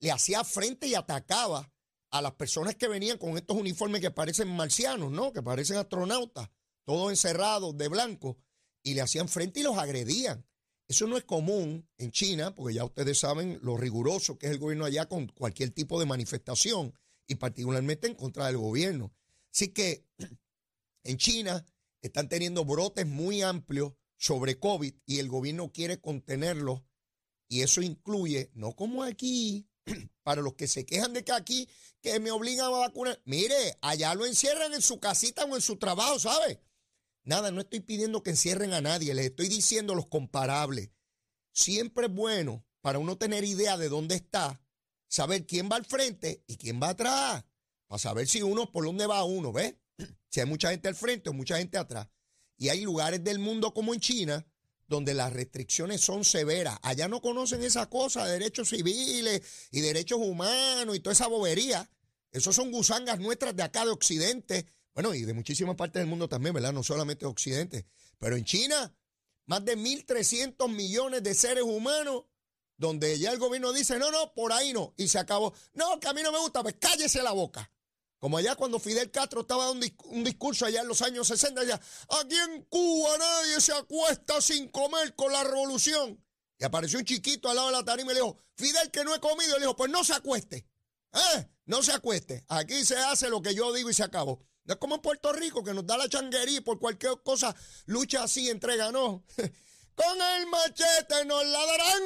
le 0.00 0.10
hacía 0.10 0.44
frente 0.44 0.86
y 0.86 0.94
atacaba 0.94 1.72
a 2.10 2.22
las 2.22 2.32
personas 2.32 2.76
que 2.76 2.88
venían 2.88 3.18
con 3.18 3.36
estos 3.36 3.56
uniformes 3.56 4.00
que 4.00 4.10
parecen 4.10 4.48
marcianos, 4.48 5.10
¿no? 5.10 5.32
Que 5.32 5.42
parecen 5.42 5.76
astronautas 5.76 6.50
todos 6.88 7.10
encerrados 7.10 7.76
de 7.76 7.86
blanco, 7.88 8.38
y 8.82 8.94
le 8.94 9.02
hacían 9.02 9.28
frente 9.28 9.60
y 9.60 9.62
los 9.62 9.76
agredían. 9.76 10.46
Eso 10.88 11.06
no 11.06 11.18
es 11.18 11.24
común 11.24 11.86
en 11.98 12.10
China, 12.12 12.54
porque 12.54 12.76
ya 12.76 12.84
ustedes 12.86 13.18
saben 13.18 13.58
lo 13.60 13.76
riguroso 13.76 14.38
que 14.38 14.46
es 14.46 14.52
el 14.52 14.58
gobierno 14.58 14.86
allá 14.86 15.06
con 15.06 15.26
cualquier 15.26 15.68
tipo 15.68 16.00
de 16.00 16.06
manifestación, 16.06 16.94
y 17.26 17.34
particularmente 17.34 18.06
en 18.06 18.14
contra 18.14 18.46
del 18.46 18.56
gobierno. 18.56 19.12
Así 19.52 19.68
que 19.68 20.06
en 21.04 21.18
China 21.18 21.62
están 22.00 22.30
teniendo 22.30 22.64
brotes 22.64 23.06
muy 23.06 23.42
amplios 23.42 23.92
sobre 24.16 24.58
COVID 24.58 24.94
y 25.04 25.18
el 25.18 25.28
gobierno 25.28 25.70
quiere 25.70 26.00
contenerlos, 26.00 26.80
y 27.48 27.60
eso 27.60 27.82
incluye, 27.82 28.50
no 28.54 28.74
como 28.74 29.02
aquí, 29.02 29.68
para 30.22 30.40
los 30.40 30.54
que 30.54 30.66
se 30.66 30.86
quejan 30.86 31.12
de 31.12 31.22
que 31.22 31.32
aquí, 31.32 31.68
que 32.00 32.18
me 32.18 32.30
obligan 32.30 32.64
a 32.64 32.70
vacunar, 32.70 33.20
mire, 33.26 33.76
allá 33.82 34.14
lo 34.14 34.24
encierran 34.24 34.72
en 34.72 34.80
su 34.80 34.98
casita 34.98 35.44
o 35.44 35.54
en 35.54 35.60
su 35.60 35.76
trabajo, 35.76 36.18
¿sabe? 36.18 36.62
Nada, 37.28 37.50
no 37.50 37.60
estoy 37.60 37.80
pidiendo 37.80 38.22
que 38.22 38.30
encierren 38.30 38.72
a 38.72 38.80
nadie, 38.80 39.12
les 39.12 39.26
estoy 39.26 39.48
diciendo 39.48 39.94
los 39.94 40.06
comparables. 40.06 40.88
Siempre 41.52 42.06
es 42.06 42.12
bueno 42.14 42.64
para 42.80 42.98
uno 42.98 43.18
tener 43.18 43.44
idea 43.44 43.76
de 43.76 43.90
dónde 43.90 44.14
está, 44.14 44.62
saber 45.08 45.44
quién 45.44 45.68
va 45.70 45.76
al 45.76 45.84
frente 45.84 46.42
y 46.46 46.56
quién 46.56 46.80
va 46.82 46.88
atrás, 46.88 47.44
para 47.86 47.98
saber 47.98 48.28
si 48.28 48.40
uno, 48.40 48.72
por 48.72 48.86
dónde 48.86 49.06
va 49.06 49.24
uno, 49.24 49.52
¿ves? 49.52 49.74
Si 50.30 50.40
hay 50.40 50.46
mucha 50.46 50.70
gente 50.70 50.88
al 50.88 50.94
frente 50.94 51.28
o 51.28 51.34
mucha 51.34 51.58
gente 51.58 51.76
atrás. 51.76 52.08
Y 52.56 52.70
hay 52.70 52.80
lugares 52.80 53.22
del 53.22 53.38
mundo 53.38 53.74
como 53.74 53.92
en 53.92 54.00
China 54.00 54.46
donde 54.86 55.12
las 55.12 55.30
restricciones 55.30 56.00
son 56.00 56.24
severas. 56.24 56.78
Allá 56.80 57.08
no 57.08 57.20
conocen 57.20 57.62
esa 57.62 57.90
cosa, 57.90 58.24
derechos 58.24 58.70
civiles 58.70 59.42
y 59.70 59.82
derechos 59.82 60.18
humanos 60.18 60.96
y 60.96 61.00
toda 61.00 61.12
esa 61.12 61.26
bobería. 61.26 61.90
Esos 62.30 62.56
son 62.56 62.72
gusangas 62.72 63.20
nuestras 63.20 63.54
de 63.54 63.64
acá 63.64 63.84
de 63.84 63.90
Occidente 63.90 64.66
bueno, 64.98 65.14
y 65.14 65.22
de 65.22 65.32
muchísimas 65.32 65.76
partes 65.76 66.00
del 66.00 66.08
mundo 66.08 66.28
también, 66.28 66.52
¿verdad? 66.52 66.72
No 66.72 66.82
solamente 66.82 67.24
Occidente. 67.24 67.86
Pero 68.18 68.34
en 68.34 68.44
China, 68.44 68.92
más 69.46 69.64
de 69.64 69.78
1.300 69.78 70.68
millones 70.68 71.22
de 71.22 71.34
seres 71.34 71.62
humanos, 71.62 72.24
donde 72.76 73.16
ya 73.16 73.30
el 73.30 73.38
gobierno 73.38 73.72
dice, 73.72 73.96
no, 74.00 74.10
no, 74.10 74.34
por 74.34 74.52
ahí 74.52 74.72
no. 74.72 74.94
Y 74.96 75.06
se 75.06 75.20
acabó. 75.20 75.54
No, 75.72 76.00
que 76.00 76.08
a 76.08 76.12
mí 76.14 76.20
no 76.24 76.32
me 76.32 76.40
gusta, 76.40 76.64
pues 76.64 76.74
cállese 76.80 77.22
la 77.22 77.30
boca. 77.30 77.70
Como 78.18 78.38
allá 78.38 78.56
cuando 78.56 78.80
Fidel 78.80 79.12
Castro 79.12 79.42
estaba 79.42 79.66
dando 79.66 79.86
un 80.06 80.24
discurso 80.24 80.66
allá 80.66 80.80
en 80.80 80.88
los 80.88 81.00
años 81.00 81.28
60, 81.28 81.60
allá, 81.60 81.80
aquí 82.20 82.34
en 82.34 82.62
Cuba 82.64 83.16
nadie 83.18 83.60
se 83.60 83.74
acuesta 83.74 84.40
sin 84.40 84.66
comer 84.68 85.14
con 85.14 85.32
la 85.32 85.44
revolución. 85.44 86.20
Y 86.58 86.64
apareció 86.64 86.98
un 86.98 87.04
chiquito 87.04 87.48
al 87.48 87.54
lado 87.54 87.68
de 87.68 87.74
la 87.74 87.84
tarima 87.84 88.10
y 88.10 88.14
le 88.16 88.20
dijo, 88.22 88.36
Fidel 88.56 88.90
que 88.90 89.04
no 89.04 89.14
he 89.14 89.20
comido. 89.20 89.50
Y 89.50 89.60
le 89.60 89.66
dijo, 89.66 89.76
pues 89.76 89.92
no 89.92 90.02
se 90.02 90.14
acueste. 90.14 90.66
¿Eh? 91.12 91.48
No 91.66 91.84
se 91.84 91.92
acueste. 91.92 92.44
Aquí 92.48 92.84
se 92.84 92.96
hace 92.96 93.30
lo 93.30 93.40
que 93.40 93.54
yo 93.54 93.72
digo 93.72 93.90
y 93.90 93.94
se 93.94 94.02
acabó. 94.02 94.47
No 94.68 94.74
es 94.74 94.78
como 94.80 94.96
en 94.96 95.00
Puerto 95.00 95.32
Rico 95.32 95.64
que 95.64 95.72
nos 95.72 95.86
da 95.86 95.96
la 95.96 96.10
changuería 96.10 96.58
y 96.58 96.60
por 96.60 96.78
cualquier 96.78 97.14
cosa 97.24 97.56
lucha 97.86 98.22
así, 98.22 98.50
entrega, 98.50 98.92
no. 98.92 99.24
Con 99.94 100.20
el 100.36 100.46
machete 100.46 101.24
nos 101.24 101.44
la 101.46 101.66
darán. 101.66 102.02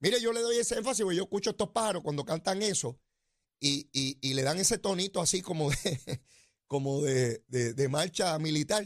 Mire, 0.00 0.20
yo 0.20 0.34
le 0.34 0.40
doy 0.42 0.58
ese 0.58 0.76
énfasis 0.76 1.02
porque 1.02 1.16
yo 1.16 1.22
escucho 1.22 1.50
estos 1.50 1.70
pájaros 1.70 2.02
cuando 2.02 2.26
cantan 2.26 2.60
eso 2.62 3.00
y, 3.58 4.34
le 4.34 4.42
dan 4.42 4.58
ese 4.58 4.76
tonito 4.76 5.18
así 5.20 5.40
como 5.40 5.70
de, 5.70 6.22
como 6.68 7.00
de- 7.00 7.42
de 7.48 7.88
marcha 7.88 8.38
militar. 8.38 8.84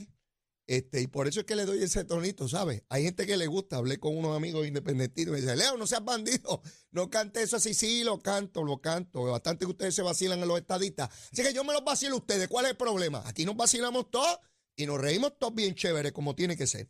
Este, 0.70 1.00
y 1.00 1.08
por 1.08 1.26
eso 1.26 1.40
es 1.40 1.46
que 1.46 1.56
le 1.56 1.66
doy 1.66 1.82
ese 1.82 2.04
tonito, 2.04 2.48
¿sabes? 2.48 2.84
Hay 2.90 3.02
gente 3.02 3.26
que 3.26 3.36
le 3.36 3.48
gusta. 3.48 3.78
Hablé 3.78 3.98
con 3.98 4.16
unos 4.16 4.36
amigos 4.36 4.68
independentistas 4.68 5.26
y 5.26 5.32
me 5.32 5.40
dice, 5.40 5.56
Leo, 5.56 5.76
no 5.76 5.84
seas 5.84 6.04
bandido. 6.04 6.62
No 6.92 7.10
cante 7.10 7.42
eso 7.42 7.56
así. 7.56 7.74
Sí, 7.74 8.04
lo 8.04 8.20
canto, 8.20 8.62
lo 8.62 8.80
canto. 8.80 9.24
Bastante 9.24 9.64
que 9.64 9.72
ustedes 9.72 9.96
se 9.96 10.02
vacilan 10.02 10.38
en 10.38 10.46
los 10.46 10.60
estadistas. 10.60 11.10
Así 11.32 11.42
que 11.42 11.52
yo 11.52 11.64
me 11.64 11.72
los 11.72 11.82
vacilo 11.82 12.14
a 12.14 12.18
ustedes. 12.18 12.46
¿Cuál 12.46 12.66
es 12.66 12.70
el 12.70 12.76
problema? 12.76 13.20
Aquí 13.26 13.44
nos 13.44 13.56
vacilamos 13.56 14.12
todos 14.12 14.38
y 14.76 14.86
nos 14.86 15.00
reímos 15.00 15.36
todos 15.40 15.56
bien 15.56 15.74
chévere, 15.74 16.12
como 16.12 16.36
tiene 16.36 16.56
que 16.56 16.68
ser. 16.68 16.88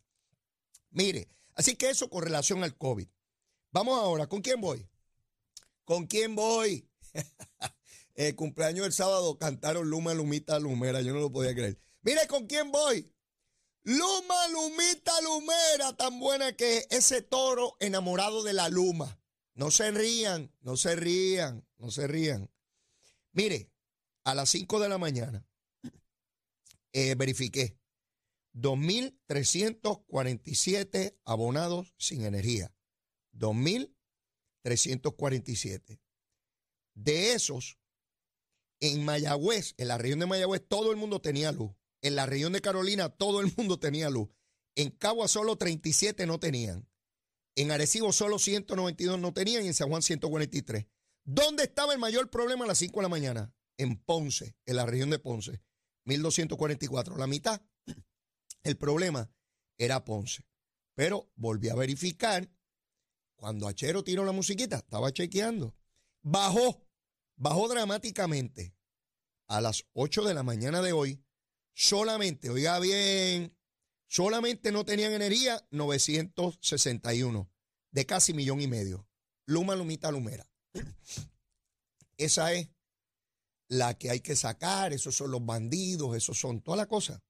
Mire, 0.91 1.31
así 1.55 1.75
que 1.75 1.89
eso 1.89 2.11
con 2.11 2.23
relación 2.23 2.63
al 2.63 2.77
COVID. 2.77 3.09
Vamos 3.73 3.99
ahora, 3.99 4.27
¿con 4.27 4.43
quién 4.43 4.61
voy? 4.61 4.87
¿Con 5.87 6.07
quién 6.07 6.35
voy? 6.35 6.87
El 8.15 8.37
cumpleaños 8.37 8.83
del 8.83 8.93
sábado 8.93 9.39
cantaron 9.39 9.89
Luma, 9.89 10.13
Lumita, 10.13 10.59
Lumera. 10.59 11.01
Yo 11.01 11.15
no 11.15 11.21
lo 11.21 11.33
podía 11.33 11.55
creer. 11.55 11.79
Mire, 12.03 12.27
¿con 12.27 12.47
quién 12.47 12.71
voy? 12.71 13.11
Luma, 13.83 14.49
Lumita, 14.49 15.13
Lumera. 15.23 15.97
Tan 15.97 16.21
buena 16.21 16.55
que 16.57 16.87
ese 16.91 17.23
toro 17.23 17.77
enamorado 17.81 18.43
de 18.43 18.53
la 18.53 18.69
Luma. 18.69 19.19
No 19.55 19.71
se 19.71 19.91
rían, 19.91 20.55
no 20.61 20.77
se 20.77 20.97
rían, 20.97 21.67
no 21.77 21.91
se 21.91 22.07
rían. 22.07 22.51
Mire, 23.33 23.73
a 24.25 24.35
las 24.35 24.51
5 24.51 24.81
de 24.81 24.89
la 24.89 24.99
mañana 24.99 25.47
eh, 26.93 27.15
verifiqué 27.15 27.79
2.347 28.55 31.17
abonados 31.25 31.95
sin 31.99 32.25
energía. 32.25 32.75
2.347. 33.33 36.01
De 36.95 37.33
esos, 37.33 37.79
en 38.81 39.05
Mayagüez, 39.05 39.75
en 39.77 39.89
la 39.89 39.99
región 39.99 40.21
de 40.21 40.27
Mayagüez, 40.27 40.67
todo 40.67 40.91
el 40.91 40.97
mundo 40.97 41.21
tenía 41.21 41.53
luz. 41.53 41.73
En 42.02 42.16
la 42.16 42.26
región 42.26 42.52
de 42.52 42.61
Carolina, 42.61 43.09
todo 43.09 43.40
el 43.40 43.52
mundo 43.57 43.78
tenía 43.78 44.11
luz. 44.11 44.28
En 44.75 44.90
Cagua 44.90 45.28
solo 45.28 45.57
37 45.57 46.26
no 46.26 46.40
tenían. 46.40 46.88
En 47.57 47.71
Arecibo 47.71 48.12
solo 48.12 48.38
192 48.38 49.19
no 49.19 49.33
tenían 49.35 49.64
y 49.64 49.69
en 49.69 49.75
San 49.75 49.88
Juan 49.88 50.02
143. 50.02 50.87
¿Dónde 51.25 51.64
estaba 51.64 51.92
el 51.92 51.99
mayor 51.99 52.30
problema 52.30 52.64
a 52.64 52.69
las 52.69 52.78
5 52.78 53.00
de 53.00 53.02
la 53.02 53.09
mañana? 53.09 53.54
En 53.76 53.97
Ponce, 53.97 54.57
en 54.66 54.76
la 54.76 54.87
región 54.87 55.11
de 55.11 55.19
Ponce. 55.19 55.62
1244. 56.04 57.16
La 57.16 57.26
mitad. 57.26 57.61
El 58.62 58.76
problema 58.76 59.30
era 59.78 60.04
Ponce. 60.04 60.47
Pero 60.95 61.30
volví 61.37 61.69
a 61.69 61.75
verificar. 61.75 62.50
Cuando 63.37 63.69
Achero 63.69 64.04
tiró 64.04 64.25
la 64.25 64.33
musiquita, 64.33 64.76
estaba 64.76 65.12
chequeando. 65.12 65.75
Bajó, 66.23 66.87
bajó 67.37 67.69
dramáticamente. 67.69 68.75
A 69.49 69.61
las 69.61 69.87
8 69.95 70.25
de 70.25 70.35
la 70.35 70.42
mañana 70.42 70.83
de 70.83 70.92
hoy, 70.92 71.25
solamente, 71.81 72.51
oiga 72.51 72.79
bien, 72.79 73.57
solamente 74.07 74.71
no 74.71 74.85
tenían 74.85 75.15
energía 75.15 75.67
961, 75.71 77.51
de 77.91 78.07
casi 78.07 78.35
millón 78.35 78.61
y 78.61 78.67
medio. 78.67 79.09
Luma, 79.47 79.75
Lumita, 79.75 80.11
Lumera. 80.11 80.47
Esa 82.19 82.53
es 82.53 82.69
la 83.69 83.97
que 83.97 84.11
hay 84.11 84.21
que 84.21 84.37
sacar, 84.37 84.93
esos 84.93 85.17
son 85.17 85.31
los 85.31 85.43
bandidos, 85.47 86.15
esos 86.15 86.39
son 86.39 86.61
toda 86.61 86.77
la 86.77 86.87
cosa. 86.87 87.23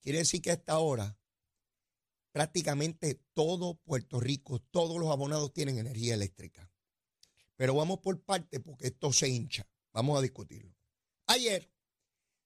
Quiere 0.00 0.18
decir 0.18 0.40
que 0.40 0.50
a 0.50 0.54
esta 0.54 0.78
hora 0.78 1.18
prácticamente 2.30 3.20
todo 3.32 3.74
Puerto 3.78 4.20
Rico, 4.20 4.60
todos 4.60 5.00
los 5.00 5.10
abonados 5.10 5.52
tienen 5.52 5.78
energía 5.78 6.14
eléctrica. 6.14 6.70
Pero 7.56 7.74
vamos 7.74 7.98
por 7.98 8.22
parte 8.22 8.60
porque 8.60 8.86
esto 8.88 9.12
se 9.12 9.28
hincha. 9.28 9.68
Vamos 9.92 10.16
a 10.18 10.22
discutirlo. 10.22 10.76
Ayer 11.26 11.73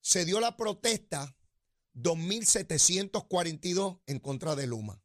se 0.09 0.25
dio 0.25 0.41
la 0.41 0.57
protesta 0.57 1.37
2742 1.93 3.99
en 4.07 4.19
contra 4.21 4.57
de 4.57 4.67
Luma. 4.67 5.05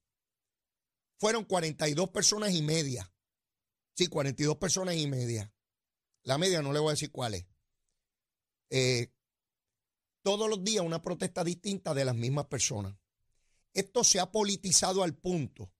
Fueron 1.20 1.44
42 1.44 2.12
personas 2.12 2.54
y 2.54 2.62
media. 2.62 3.14
Sí, 3.98 4.08
42 4.08 4.56
personas 4.56 4.96
y 4.96 5.06
media. 5.08 5.54
La 6.22 6.38
media 6.38 6.62
no 6.62 6.72
le 6.72 6.80
voy 6.80 6.88
a 6.88 6.92
decir 6.92 7.12
cuál 7.12 7.34
es. 7.34 7.46
Eh, 8.70 9.14
todos 10.22 10.50
los 10.50 10.64
días 10.64 10.86
una 10.86 11.02
protesta 11.02 11.44
distinta 11.44 11.94
de 11.94 12.06
las 12.06 12.16
mismas 12.16 12.46
personas. 12.46 12.96
Esto 13.74 14.06
se 14.06 14.22
ha 14.22 14.32
politizado 14.32 15.04
al 15.04 15.18
punto 15.18 15.74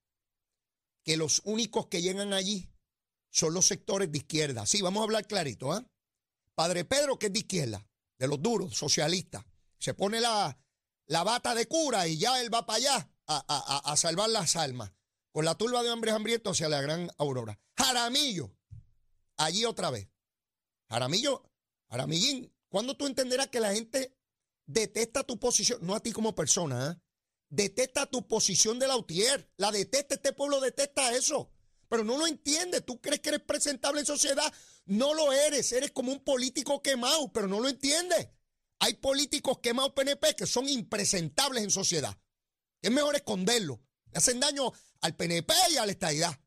que 1.02 1.16
los 1.16 1.40
únicos 1.46 1.86
que 1.86 2.02
llegan 2.02 2.34
allí 2.34 2.70
son 3.30 3.54
los 3.54 3.64
sectores 3.64 4.12
de 4.12 4.18
izquierda. 4.18 4.66
Sí, 4.66 4.82
vamos 4.82 5.00
a 5.00 5.04
hablar 5.04 5.26
clarito, 5.26 5.72
¿ah? 5.72 5.90
Padre 6.54 6.84
Pedro, 6.84 7.18
que 7.18 7.28
es 7.28 7.32
de 7.32 7.38
izquierda, 7.38 7.88
de 8.24 8.28
los 8.28 8.42
duros, 8.42 8.74
socialistas. 8.76 9.44
Se 9.78 9.94
pone 9.94 10.20
la, 10.20 10.58
la 11.06 11.24
bata 11.24 11.54
de 11.54 11.66
cura 11.66 12.06
y 12.08 12.16
ya 12.18 12.40
él 12.40 12.52
va 12.52 12.64
para 12.66 12.76
allá 12.78 13.10
a, 13.26 13.44
a- 13.46 13.92
a- 13.92 13.96
salvar 13.96 14.28
las 14.30 14.56
almas. 14.56 14.92
Con 15.32 15.44
la 15.44 15.54
turba 15.56 15.82
de 15.82 15.90
hombres 15.90 16.14
hambrientos 16.14 16.56
hacia 16.56 16.68
la 16.68 16.80
gran 16.80 17.10
aurora. 17.18 17.58
Jaramillo, 17.76 18.54
allí 19.36 19.64
otra 19.64 19.90
vez. 19.90 20.08
Jaramillo, 20.88 21.42
Jaramillín, 21.90 22.52
¿cuándo 22.68 22.96
tú 22.96 23.06
entenderás 23.06 23.48
que 23.48 23.60
la 23.60 23.72
gente 23.74 24.16
detesta 24.66 25.24
tu 25.24 25.38
posición? 25.38 25.80
No 25.82 25.94
a 25.94 26.00
ti 26.00 26.12
como 26.12 26.34
persona, 26.34 26.86
¿ah? 26.88 27.00
Detesta 27.50 28.06
tu 28.06 28.26
posición 28.26 28.78
de 28.78 28.88
la 28.88 28.96
UTIER. 28.96 29.48
La 29.58 29.70
detesta, 29.70 30.14
este 30.16 30.32
pueblo 30.32 30.60
detesta 30.60 31.12
eso. 31.12 31.50
Pero 31.88 32.02
no 32.02 32.16
lo 32.18 32.26
entiende. 32.26 32.80
Tú 32.80 33.00
crees 33.00 33.20
que 33.20 33.28
eres 33.28 33.42
presentable 33.42 34.00
en 34.00 34.06
sociedad. 34.06 34.52
No 34.86 35.14
lo 35.14 35.32
eres. 35.32 35.72
Eres 35.72 35.90
como 35.92 36.12
un 36.12 36.22
político 36.22 36.82
quemado, 36.82 37.32
pero 37.32 37.48
no 37.48 37.60
lo 37.60 37.68
entiendes. 37.68 38.28
Hay 38.80 38.94
políticos 38.94 39.60
quemados 39.62 39.92
PNP 39.92 40.36
que 40.36 40.46
son 40.46 40.68
impresentables 40.68 41.62
en 41.62 41.70
sociedad. 41.70 42.16
Es 42.82 42.90
mejor 42.90 43.16
esconderlo. 43.16 43.80
Le 44.12 44.18
hacen 44.18 44.40
daño 44.40 44.72
al 45.00 45.16
PNP 45.16 45.54
y 45.70 45.76
a 45.76 45.86
la 45.86 45.92
estadidad. 45.92 46.38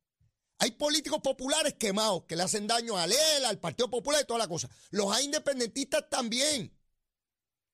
Hay 0.59 0.71
políticos 0.71 1.19
populares 1.21 1.75
quemados 1.75 2.23
que 2.27 2.35
le 2.35 2.43
hacen 2.43 2.67
daño 2.67 2.97
a 2.97 3.05
él, 3.05 3.45
al 3.45 3.59
Partido 3.59 3.89
Popular 3.89 4.21
y 4.23 4.27
toda 4.27 4.39
la 4.39 4.47
cosa. 4.47 4.69
Los 4.89 5.11
hay 5.11 5.25
independentistas 5.25 6.09
también. 6.09 6.73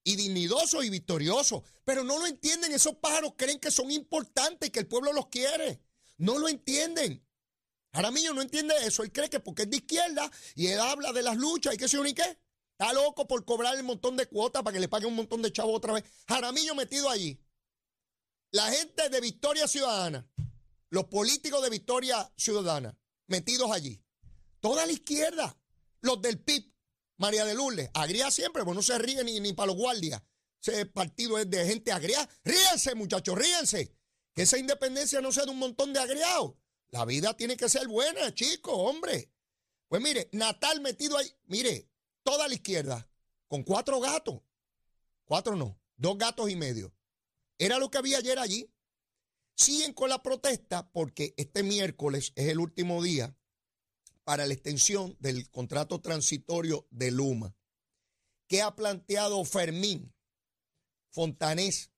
Y 0.04 0.16
dignidosos 0.16 0.84
y 0.84 0.90
victoriosos. 0.90 1.64
Pero 1.86 2.04
no 2.04 2.20
lo 2.20 2.26
entienden. 2.26 2.74
Esos 2.74 2.96
pájaros 2.96 3.34
creen 3.38 3.60
que 3.60 3.72
son 3.72 3.90
importantes 3.92 4.68
y 4.68 4.72
que 4.72 4.80
el 4.80 4.88
pueblo 4.88 5.14
los 5.14 5.28
quiere. 5.28 5.82
No 6.18 6.38
lo 6.38 6.50
entienden. 6.50 7.26
Jaramillo 7.94 8.34
no 8.34 8.42
entiende 8.42 8.74
eso. 8.86 9.04
Él 9.04 9.12
cree 9.12 9.30
que 9.30 9.40
porque 9.40 9.64
es 9.64 9.70
de 9.70 9.78
izquierda 9.78 10.30
y 10.56 10.68
él 10.68 10.80
habla 10.80 11.14
de 11.14 11.22
las 11.22 11.38
luchas 11.38 11.76
y 11.76 11.78
qué 11.78 11.88
sé 11.88 11.98
yo 11.98 12.04
ni 12.04 12.14
qué. 12.14 12.40
Está 12.78 12.92
loco 12.92 13.28
por 13.28 13.46
cobrar 13.46 13.80
un 13.80 13.86
montón 13.86 14.18
de 14.18 14.26
cuotas 14.26 14.64
para 14.64 14.74
que 14.74 14.80
le 14.80 14.88
paguen 14.88 15.10
un 15.10 15.16
montón 15.16 15.42
de 15.42 15.52
chavos 15.52 15.76
otra 15.76 15.94
vez. 15.94 16.04
Jaramillo 16.28 16.74
metido 16.74 17.10
allí. 17.10 17.40
La 18.52 18.72
gente 18.72 19.10
de 19.10 19.22
Victoria 19.22 19.68
Ciudadana, 19.68 20.28
los 20.90 21.06
políticos 21.06 21.62
de 21.64 21.70
Victoria 21.70 22.32
Ciudadana, 22.36 22.98
metidos 23.28 23.72
allí. 23.72 24.04
Toda 24.60 24.86
la 24.86 24.92
izquierda, 24.92 25.58
los 26.02 26.22
del 26.22 26.40
PIB, 26.40 26.72
María 27.18 27.46
de 27.46 27.54
Lourdes, 27.54 27.90
agria 27.94 28.32
siempre, 28.32 28.64
pues 28.64 28.76
no 28.76 28.82
se 28.82 28.98
ríe 28.98 29.24
ni, 29.24 29.40
ni 29.40 29.54
para 29.54 29.68
los 29.68 29.76
guardias. 29.76 30.22
Ese 30.62 30.86
partido 30.86 31.38
es 31.38 31.50
de 31.50 31.66
gente 31.66 31.92
agria. 31.92 32.28
Ríense, 32.44 32.96
muchachos, 32.96 33.38
ríense. 33.38 33.96
Que 34.34 34.44
esa 34.44 34.58
independencia 34.58 35.22
no 35.22 35.32
sea 35.32 35.46
de 35.46 35.52
un 35.52 35.60
montón 35.60 35.94
de 35.94 36.00
agriados. 36.00 36.54
La 36.94 37.06
vida 37.06 37.36
tiene 37.36 37.58
que 37.58 37.70
ser 37.70 37.88
buena, 37.88 38.32
chicos, 38.36 38.76
hombre. 38.78 39.32
Pues 39.88 40.00
mire, 40.00 40.30
Natal 40.32 40.80
metido 40.80 41.18
ahí, 41.18 41.28
mire, 41.46 41.90
toda 42.22 42.48
la 42.48 42.54
izquierda, 42.54 43.10
con 43.48 43.64
cuatro 43.64 44.00
gatos. 44.00 44.42
Cuatro 45.26 45.56
no, 45.56 45.82
dos 45.96 46.20
gatos 46.20 46.52
y 46.52 46.56
medio. 46.56 46.94
Era 47.58 47.80
lo 47.80 47.90
que 47.90 47.98
había 47.98 48.20
ayer 48.20 48.38
allí. 48.38 48.72
Siguen 49.56 49.94
con 49.94 50.08
la 50.08 50.22
protesta 50.22 50.88
porque 50.92 51.34
este 51.36 51.64
miércoles 51.64 52.32
es 52.36 52.50
el 52.50 52.60
último 52.60 53.02
día 53.02 53.36
para 54.24 54.46
la 54.46 54.54
extensión 54.54 55.18
del 55.20 55.50
contrato 55.50 56.00
transitorio 56.00 56.88
de 56.92 57.10
Luma. 57.10 57.56
¿Qué 58.48 58.62
ha 58.62 58.76
planteado 58.76 59.44
Fermín 59.46 60.14
Fontanés, 61.10 61.90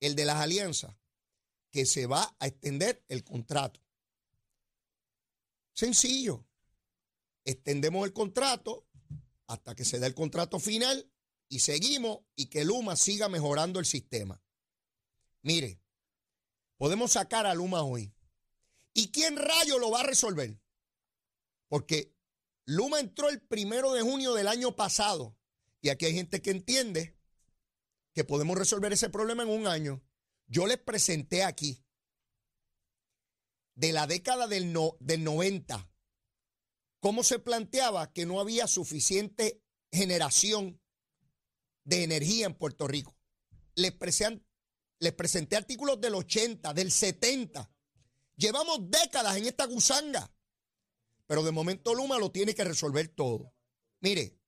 el 0.00 0.14
de 0.14 0.24
las 0.24 0.36
alianzas? 0.36 0.96
Que 1.74 1.86
se 1.86 2.06
va 2.06 2.36
a 2.38 2.46
extender 2.46 3.04
el 3.08 3.24
contrato. 3.24 3.80
Sencillo. 5.72 6.46
Extendemos 7.44 8.06
el 8.06 8.12
contrato 8.12 8.86
hasta 9.48 9.74
que 9.74 9.84
se 9.84 9.98
dé 9.98 10.06
el 10.06 10.14
contrato 10.14 10.60
final 10.60 11.10
y 11.48 11.58
seguimos 11.58 12.20
y 12.36 12.46
que 12.46 12.64
Luma 12.64 12.94
siga 12.94 13.28
mejorando 13.28 13.80
el 13.80 13.86
sistema. 13.86 14.40
Mire, 15.42 15.80
podemos 16.76 17.10
sacar 17.10 17.44
a 17.44 17.54
Luma 17.54 17.82
hoy. 17.82 18.14
¿Y 18.92 19.10
quién 19.10 19.36
rayo 19.36 19.80
lo 19.80 19.90
va 19.90 20.02
a 20.02 20.06
resolver? 20.06 20.56
Porque 21.66 22.14
Luma 22.66 23.00
entró 23.00 23.30
el 23.30 23.40
primero 23.40 23.94
de 23.94 24.02
junio 24.02 24.32
del 24.34 24.46
año 24.46 24.76
pasado 24.76 25.36
y 25.80 25.88
aquí 25.88 26.06
hay 26.06 26.14
gente 26.14 26.40
que 26.40 26.52
entiende 26.52 27.18
que 28.12 28.22
podemos 28.22 28.56
resolver 28.56 28.92
ese 28.92 29.10
problema 29.10 29.42
en 29.42 29.48
un 29.48 29.66
año. 29.66 30.00
Yo 30.46 30.66
les 30.66 30.78
presenté 30.78 31.42
aquí 31.42 31.84
de 33.74 33.92
la 33.92 34.06
década 34.06 34.46
del, 34.46 34.72
no- 34.72 34.96
del 35.00 35.24
90 35.24 35.90
cómo 37.00 37.22
se 37.22 37.38
planteaba 37.38 38.12
que 38.12 38.24
no 38.24 38.40
había 38.40 38.66
suficiente 38.66 39.62
generación 39.92 40.80
de 41.84 42.02
energía 42.02 42.46
en 42.46 42.54
Puerto 42.54 42.88
Rico. 42.88 43.14
Les, 43.74 43.92
les 45.00 45.12
presenté 45.12 45.56
artículos 45.56 46.00
del 46.00 46.14
80, 46.14 46.72
del 46.72 46.90
70. 46.90 47.70
Llevamos 48.36 48.90
décadas 48.90 49.36
en 49.36 49.44
esta 49.46 49.66
gusanga. 49.66 50.32
Pero 51.26 51.42
de 51.42 51.52
momento 51.52 51.94
Luma 51.94 52.18
lo 52.18 52.30
tiene 52.32 52.54
que 52.54 52.64
resolver 52.64 53.08
todo. 53.08 53.54
Mire, 54.00 54.38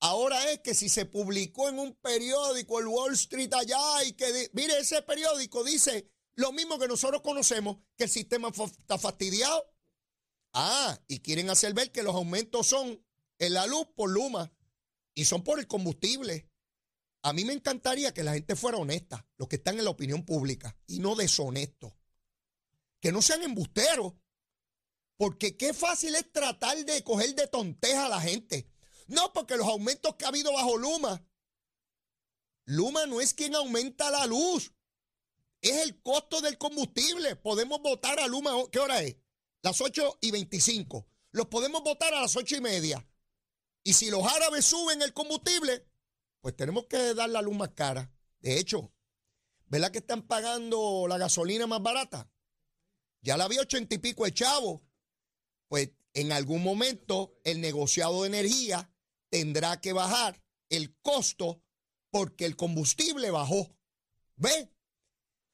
ahora 0.00 0.50
es 0.50 0.60
que 0.60 0.74
si 0.74 0.88
se 0.88 1.06
publicó 1.06 1.68
en 1.68 1.78
un 1.78 1.94
periódico, 1.94 2.80
el 2.80 2.86
Wall 2.86 3.14
Street 3.14 3.52
allá, 3.54 4.04
y 4.04 4.12
que, 4.12 4.50
mire, 4.52 4.78
ese 4.78 5.02
periódico 5.02 5.62
dice 5.64 6.10
lo 6.34 6.52
mismo 6.52 6.78
que 6.78 6.88
nosotros 6.88 7.20
conocemos, 7.22 7.78
que 7.96 8.04
el 8.04 8.10
sistema 8.10 8.48
está 8.48 8.98
fastidiado. 8.98 9.72
Ah, 10.52 10.98
y 11.06 11.20
quieren 11.20 11.50
hacer 11.50 11.74
ver 11.74 11.92
que 11.92 12.02
los 12.02 12.14
aumentos 12.14 12.66
son 12.66 13.04
en 13.38 13.54
la 13.54 13.66
luz 13.66 13.86
por 13.94 14.10
Luma 14.10 14.52
y 15.14 15.24
son 15.24 15.44
por 15.44 15.58
el 15.58 15.66
combustible. 15.66 16.50
A 17.22 17.32
mí 17.32 17.44
me 17.44 17.52
encantaría 17.52 18.14
que 18.14 18.22
la 18.22 18.32
gente 18.32 18.56
fuera 18.56 18.78
honesta, 18.78 19.28
los 19.36 19.48
que 19.48 19.56
están 19.56 19.78
en 19.78 19.84
la 19.84 19.90
opinión 19.90 20.24
pública, 20.24 20.76
y 20.86 21.00
no 21.00 21.14
deshonestos. 21.14 21.92
Que 23.00 23.12
no 23.12 23.20
sean 23.20 23.42
embusteros. 23.42 24.14
Porque 25.18 25.58
qué 25.58 25.74
fácil 25.74 26.14
es 26.14 26.32
tratar 26.32 26.82
de 26.84 27.04
coger 27.04 27.34
de 27.34 27.46
tonteja 27.46 28.06
a 28.06 28.08
la 28.08 28.20
gente. 28.20 28.69
No, 29.10 29.32
porque 29.32 29.56
los 29.56 29.66
aumentos 29.66 30.14
que 30.14 30.24
ha 30.24 30.28
habido 30.28 30.52
bajo 30.52 30.76
Luma. 30.76 31.24
Luma 32.64 33.06
no 33.06 33.20
es 33.20 33.34
quien 33.34 33.56
aumenta 33.56 34.08
la 34.10 34.24
luz. 34.26 34.72
Es 35.60 35.78
el 35.78 36.00
costo 36.00 36.40
del 36.40 36.56
combustible. 36.58 37.34
Podemos 37.34 37.82
votar 37.82 38.20
a 38.20 38.28
Luma. 38.28 38.52
¿Qué 38.70 38.78
hora 38.78 39.02
es? 39.02 39.16
Las 39.62 39.80
8 39.80 40.18
y 40.20 40.30
25. 40.30 41.06
Los 41.32 41.46
podemos 41.46 41.82
votar 41.82 42.14
a 42.14 42.20
las 42.20 42.36
8 42.36 42.56
y 42.56 42.60
media. 42.60 43.06
Y 43.82 43.94
si 43.94 44.10
los 44.10 44.24
árabes 44.24 44.64
suben 44.64 45.02
el 45.02 45.12
combustible, 45.12 45.88
pues 46.40 46.56
tenemos 46.56 46.86
que 46.86 47.12
dar 47.14 47.30
la 47.30 47.42
luz 47.42 47.56
más 47.56 47.70
cara. 47.70 48.12
De 48.38 48.58
hecho, 48.58 48.92
¿verdad 49.66 49.90
que 49.90 49.98
están 49.98 50.22
pagando 50.22 51.06
la 51.08 51.18
gasolina 51.18 51.66
más 51.66 51.82
barata? 51.82 52.30
Ya 53.22 53.36
la 53.36 53.44
había 53.44 53.62
ochenta 53.62 53.96
y 53.96 53.98
pico 53.98 54.24
de 54.24 54.32
chavo. 54.32 54.82
Pues 55.66 55.90
en 56.14 56.30
algún 56.30 56.62
momento 56.62 57.40
el 57.44 57.60
negociado 57.60 58.22
de 58.22 58.28
energía 58.28 58.89
tendrá 59.30 59.80
que 59.80 59.92
bajar 59.92 60.42
el 60.68 60.94
costo 61.00 61.62
porque 62.10 62.44
el 62.44 62.56
combustible 62.56 63.30
bajó. 63.30 63.74
¿Ve? 64.36 64.70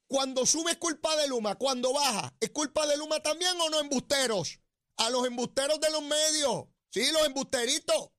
Cuando 0.07 0.45
sube 0.45 0.71
es 0.71 0.77
culpa 0.77 1.15
de 1.17 1.27
Luma, 1.27 1.55
cuando 1.55 1.93
baja, 1.93 2.33
¿es 2.39 2.49
culpa 2.51 2.87
de 2.87 2.97
Luma 2.97 3.19
también 3.21 3.59
o 3.59 3.69
no 3.69 3.79
embusteros? 3.79 4.59
A 4.97 5.09
los 5.09 5.27
embusteros 5.27 5.79
de 5.79 5.91
los 5.91 6.01
medios, 6.01 6.65
sí, 6.89 7.11
los 7.11 7.25
embusteritos. 7.25 8.11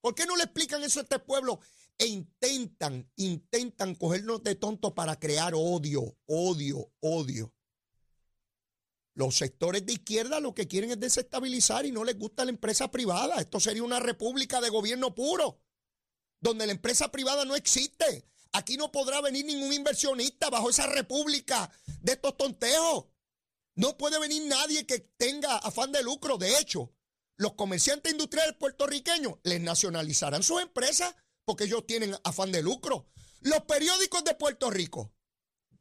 ¿Por 0.00 0.14
qué 0.14 0.26
no 0.26 0.36
le 0.36 0.44
explican 0.44 0.82
eso 0.82 1.00
a 1.00 1.04
este 1.04 1.18
pueblo? 1.18 1.60
E 1.96 2.06
intentan, 2.06 3.10
intentan 3.16 3.94
cogernos 3.94 4.42
de 4.42 4.54
tonto 4.56 4.94
para 4.94 5.18
crear 5.18 5.54
odio, 5.54 6.16
odio, 6.26 6.92
odio. 7.00 7.52
Los 9.18 9.34
sectores 9.34 9.84
de 9.84 9.94
izquierda 9.94 10.38
lo 10.38 10.54
que 10.54 10.68
quieren 10.68 10.92
es 10.92 11.00
desestabilizar 11.00 11.84
y 11.84 11.90
no 11.90 12.04
les 12.04 12.16
gusta 12.16 12.44
la 12.44 12.52
empresa 12.52 12.88
privada. 12.88 13.40
Esto 13.40 13.58
sería 13.58 13.82
una 13.82 13.98
república 13.98 14.60
de 14.60 14.68
gobierno 14.68 15.12
puro, 15.12 15.60
donde 16.40 16.66
la 16.66 16.72
empresa 16.72 17.10
privada 17.10 17.44
no 17.44 17.56
existe. 17.56 18.24
Aquí 18.52 18.76
no 18.76 18.92
podrá 18.92 19.20
venir 19.20 19.44
ningún 19.44 19.72
inversionista 19.72 20.50
bajo 20.50 20.70
esa 20.70 20.86
república 20.86 21.68
de 22.00 22.12
estos 22.12 22.36
tonteos. 22.36 23.06
No 23.74 23.96
puede 23.98 24.20
venir 24.20 24.44
nadie 24.46 24.86
que 24.86 25.00
tenga 25.00 25.56
afán 25.56 25.90
de 25.90 26.04
lucro. 26.04 26.38
De 26.38 26.56
hecho, 26.56 26.94
los 27.38 27.54
comerciantes 27.54 28.12
industriales 28.12 28.54
puertorriqueños 28.54 29.38
les 29.42 29.60
nacionalizarán 29.60 30.44
sus 30.44 30.62
empresas 30.62 31.12
porque 31.44 31.64
ellos 31.64 31.84
tienen 31.88 32.14
afán 32.22 32.52
de 32.52 32.62
lucro. 32.62 33.08
Los 33.40 33.62
periódicos 33.62 34.22
de 34.22 34.36
Puerto 34.36 34.70
Rico 34.70 35.12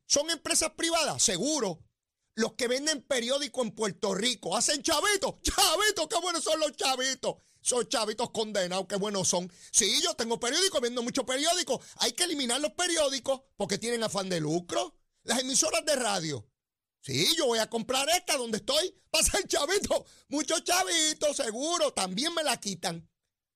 son 0.08 0.28
empresas 0.32 0.72
privadas, 0.72 1.22
seguro. 1.22 1.87
Los 2.38 2.54
que 2.54 2.68
venden 2.68 3.02
periódicos 3.02 3.66
en 3.66 3.72
Puerto 3.72 4.14
Rico 4.14 4.56
hacen 4.56 4.84
chavitos. 4.84 5.42
Chavitos, 5.42 6.08
qué 6.08 6.20
buenos 6.22 6.44
son 6.44 6.60
los 6.60 6.72
chavitos. 6.74 7.38
Son 7.62 7.88
chavitos 7.90 8.30
condenados, 8.30 8.86
qué 8.88 8.96
buenos 8.96 9.28
son. 9.28 9.52
Sí, 9.72 10.00
yo 10.04 10.14
tengo 10.14 10.40
periódicos, 10.40 10.80
vendo 10.80 11.02
muchos 11.02 11.26
periódicos. 11.26 11.84
Hay 11.96 12.12
que 12.12 12.26
eliminar 12.26 12.62
los 12.62 12.74
periódicos 12.74 13.42
porque 13.56 13.80
tienen 13.80 14.04
afán 14.04 14.30
de 14.30 14.40
lucro. 14.40 14.96
Las 15.24 15.40
emisoras 15.40 15.84
de 15.84 15.96
radio. 15.96 16.48
Sí, 17.02 17.28
yo 17.36 17.48
voy 17.48 17.58
a 17.58 17.72
comprar 17.72 18.08
esta 18.10 18.38
donde 18.38 18.60
estoy. 18.60 18.94
Pasa 19.10 19.40
el 19.40 19.48
chavito. 19.48 20.06
Muchos 20.28 20.64
chavitos, 20.64 21.38
seguro. 21.38 21.92
También 21.94 22.36
me 22.36 22.44
la 22.44 22.60
quitan. 22.60 23.10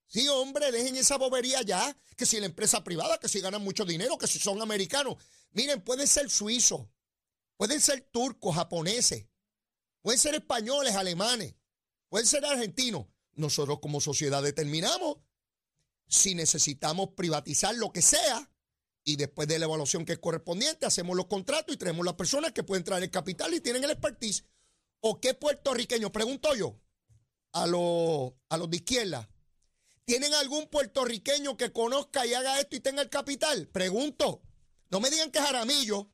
Sí, 0.08 0.28
hombre, 0.28 0.72
dejen 0.72 0.96
esa 0.96 1.20
bobería 1.20 1.62
ya. 1.62 1.96
Que 2.18 2.26
si 2.26 2.40
la 2.40 2.48
empresa 2.48 2.84
privada, 2.84 3.20
que 3.20 3.30
si 3.30 3.42
ganan 3.42 3.64
mucho 3.64 3.86
dinero, 3.86 4.18
que 4.18 4.26
si 4.26 4.40
son 4.40 4.60
americanos. 4.60 5.18
Miren, 5.52 5.84
pueden 5.84 6.08
ser 6.08 6.32
suizos, 6.32 6.88
pueden 7.62 7.80
ser 7.80 8.02
turcos, 8.10 8.56
japoneses, 8.56 9.28
pueden 10.02 10.20
ser 10.20 10.34
españoles, 10.34 10.96
alemanes, 10.96 11.54
pueden 12.10 12.26
ser 12.26 12.44
argentinos. 12.44 13.06
Nosotros 13.34 13.78
como 13.80 14.02
sociedad 14.02 14.42
determinamos 14.42 15.18
si 16.08 16.34
necesitamos 16.34 17.10
privatizar 17.10 17.76
lo 17.76 17.92
que 17.92 18.02
sea 18.02 18.52
y 19.04 19.16
después 19.16 19.48
de 19.48 19.60
la 19.60 19.66
evaluación 19.66 20.06
que 20.06 20.14
es 20.14 20.18
correspondiente 20.18 20.88
hacemos 20.88 21.16
los 21.16 21.28
contratos 21.28 21.76
y 21.76 21.78
tenemos 21.78 22.04
las 22.04 22.16
personas 22.16 22.52
que 22.52 22.64
pueden 22.64 22.84
traer 22.84 23.04
el 23.04 23.12
capital 23.12 23.54
y 23.54 23.62
tienen 23.62 23.84
el 23.84 23.92
expertise. 23.92 24.44
¿O 25.00 25.22
qué 25.22 25.36
puertorriqueño? 25.36 26.12
Pregunto 26.12 26.56
yo 26.56 26.82
a 27.52 27.68
los, 27.68 28.34
a 28.50 28.58
los 28.58 28.72
de 28.72 28.78
izquierda 28.78 29.30
¿Tienen 30.04 30.34
algún 30.34 30.68
puertorriqueño 30.68 31.58
que 31.58 31.72
conozca 31.72 32.26
y 32.26 32.34
haga 32.34 32.60
esto 32.60 32.76
y 32.76 32.80
tenga 32.80 33.04
el 33.04 33.10
capital? 33.12 33.68
Pregunto. 33.68 34.42
No 34.90 35.00
me 35.00 35.12
digan 35.12 35.30
que 35.30 35.40
Jaramillo. 35.40 36.12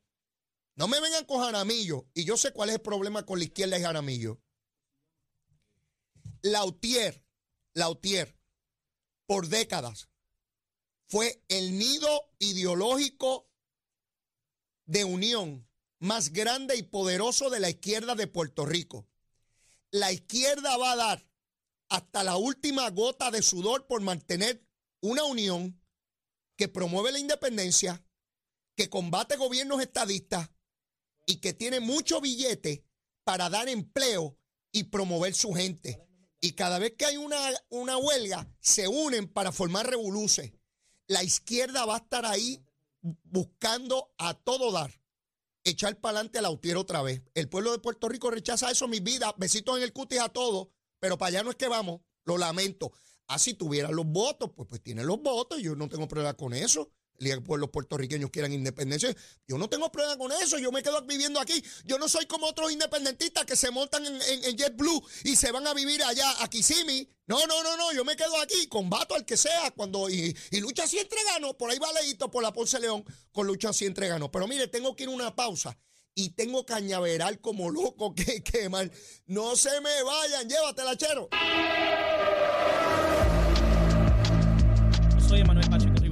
No 0.78 0.86
me 0.86 1.00
vengan 1.00 1.24
con 1.24 1.40
Jaramillo. 1.40 2.08
Y 2.14 2.24
yo 2.24 2.36
sé 2.36 2.52
cuál 2.52 2.68
es 2.68 2.76
el 2.76 2.80
problema 2.80 3.26
con 3.26 3.40
la 3.40 3.46
izquierda 3.46 3.76
de 3.76 3.82
Jaramillo. 3.82 4.40
Lautier, 6.42 7.26
Lautier, 7.74 8.38
por 9.26 9.48
décadas, 9.48 10.08
fue 11.08 11.42
el 11.48 11.76
nido 11.76 12.30
ideológico 12.38 13.50
de 14.86 15.02
unión 15.02 15.68
más 15.98 16.32
grande 16.32 16.76
y 16.76 16.84
poderoso 16.84 17.50
de 17.50 17.58
la 17.58 17.70
izquierda 17.70 18.14
de 18.14 18.28
Puerto 18.28 18.64
Rico. 18.64 19.08
La 19.90 20.12
izquierda 20.12 20.76
va 20.76 20.92
a 20.92 20.96
dar 20.96 21.28
hasta 21.88 22.22
la 22.22 22.36
última 22.36 22.88
gota 22.90 23.32
de 23.32 23.42
sudor 23.42 23.88
por 23.88 24.00
mantener 24.00 24.64
una 25.00 25.24
unión 25.24 25.82
que 26.56 26.68
promueve 26.68 27.10
la 27.10 27.18
independencia, 27.18 28.06
que 28.76 28.88
combate 28.88 29.36
gobiernos 29.36 29.80
estadistas 29.80 30.50
y 31.28 31.36
que 31.36 31.52
tiene 31.52 31.78
mucho 31.78 32.22
billete 32.22 32.86
para 33.22 33.50
dar 33.50 33.68
empleo 33.68 34.38
y 34.72 34.84
promover 34.84 35.34
su 35.34 35.52
gente. 35.52 36.02
Y 36.40 36.52
cada 36.52 36.78
vez 36.78 36.94
que 36.96 37.04
hay 37.04 37.18
una, 37.18 37.38
una 37.68 37.98
huelga, 37.98 38.50
se 38.60 38.88
unen 38.88 39.28
para 39.28 39.52
formar 39.52 39.86
revoluciones. 39.86 40.54
La 41.06 41.22
izquierda 41.22 41.84
va 41.84 41.96
a 41.96 41.98
estar 41.98 42.24
ahí 42.24 42.64
buscando 43.24 44.14
a 44.16 44.32
todo 44.32 44.72
dar, 44.72 44.90
echar 45.64 46.00
para 46.00 46.20
adelante 46.20 46.38
a 46.38 46.42
la 46.42 46.50
otra 46.50 47.02
vez. 47.02 47.22
El 47.34 47.50
pueblo 47.50 47.72
de 47.72 47.78
Puerto 47.78 48.08
Rico 48.08 48.30
rechaza 48.30 48.70
eso, 48.70 48.88
mi 48.88 49.00
vida. 49.00 49.34
Besitos 49.36 49.76
en 49.76 49.82
el 49.82 49.92
cutis 49.92 50.20
a 50.20 50.30
todos. 50.30 50.68
Pero 50.98 51.18
para 51.18 51.28
allá 51.28 51.42
no 51.42 51.50
es 51.50 51.56
que 51.56 51.68
vamos, 51.68 52.00
lo 52.24 52.38
lamento. 52.38 52.90
Ah, 53.26 53.38
si 53.38 53.52
tuvieran 53.52 53.94
los 53.94 54.06
votos, 54.06 54.50
pues, 54.56 54.66
pues 54.66 54.82
tienen 54.82 55.06
los 55.06 55.20
votos, 55.20 55.60
yo 55.60 55.76
no 55.76 55.90
tengo 55.90 56.08
problema 56.08 56.32
con 56.32 56.54
eso. 56.54 56.90
Pues 57.18 57.60
los 57.60 57.70
puertorriqueños 57.70 58.30
quieran 58.30 58.52
independencia. 58.52 59.14
Yo 59.46 59.58
no 59.58 59.68
tengo 59.68 59.90
problema 59.90 60.16
con 60.16 60.30
eso, 60.32 60.56
yo 60.58 60.70
me 60.70 60.82
quedo 60.82 61.02
viviendo 61.02 61.40
aquí. 61.40 61.62
Yo 61.84 61.98
no 61.98 62.08
soy 62.08 62.26
como 62.26 62.46
otros 62.46 62.70
independentistas 62.70 63.44
que 63.44 63.56
se 63.56 63.70
montan 63.72 64.06
en, 64.06 64.20
en, 64.44 64.56
JetBlue 64.56 65.02
y 65.24 65.34
se 65.34 65.50
van 65.50 65.66
a 65.66 65.74
vivir 65.74 66.02
allá 66.04 66.42
a 66.42 66.48
Kissimmee. 66.48 67.08
No, 67.26 67.44
no, 67.46 67.62
no, 67.62 67.76
no, 67.76 67.92
yo 67.92 68.04
me 68.04 68.16
quedo 68.16 68.40
aquí, 68.40 68.68
combato 68.68 69.14
al 69.14 69.26
que 69.26 69.36
sea, 69.36 69.72
cuando 69.72 70.08
y, 70.08 70.34
lucha 70.52 70.86
si 70.86 70.98
entregano, 70.98 71.58
por 71.58 71.70
ahí 71.70 71.78
va 71.78 71.92
leíto 71.92 72.30
por 72.30 72.42
la 72.42 72.52
Ponce 72.52 72.78
León 72.78 73.04
con 73.32 73.46
lucha 73.46 73.72
si 73.72 73.84
entregano. 73.84 74.30
Pero 74.30 74.46
mire, 74.46 74.68
tengo 74.68 74.94
que 74.94 75.02
ir 75.02 75.08
a 75.08 75.12
una 75.12 75.34
pausa 75.34 75.76
y 76.14 76.30
tengo 76.30 76.64
cañaveral 76.64 77.40
como 77.40 77.68
loco 77.68 78.14
que 78.14 78.42
quemar. 78.44 78.90
No 79.26 79.56
se 79.56 79.80
me 79.80 80.02
vayan, 80.04 80.48
llévatela, 80.48 80.96
chero. 80.96 81.28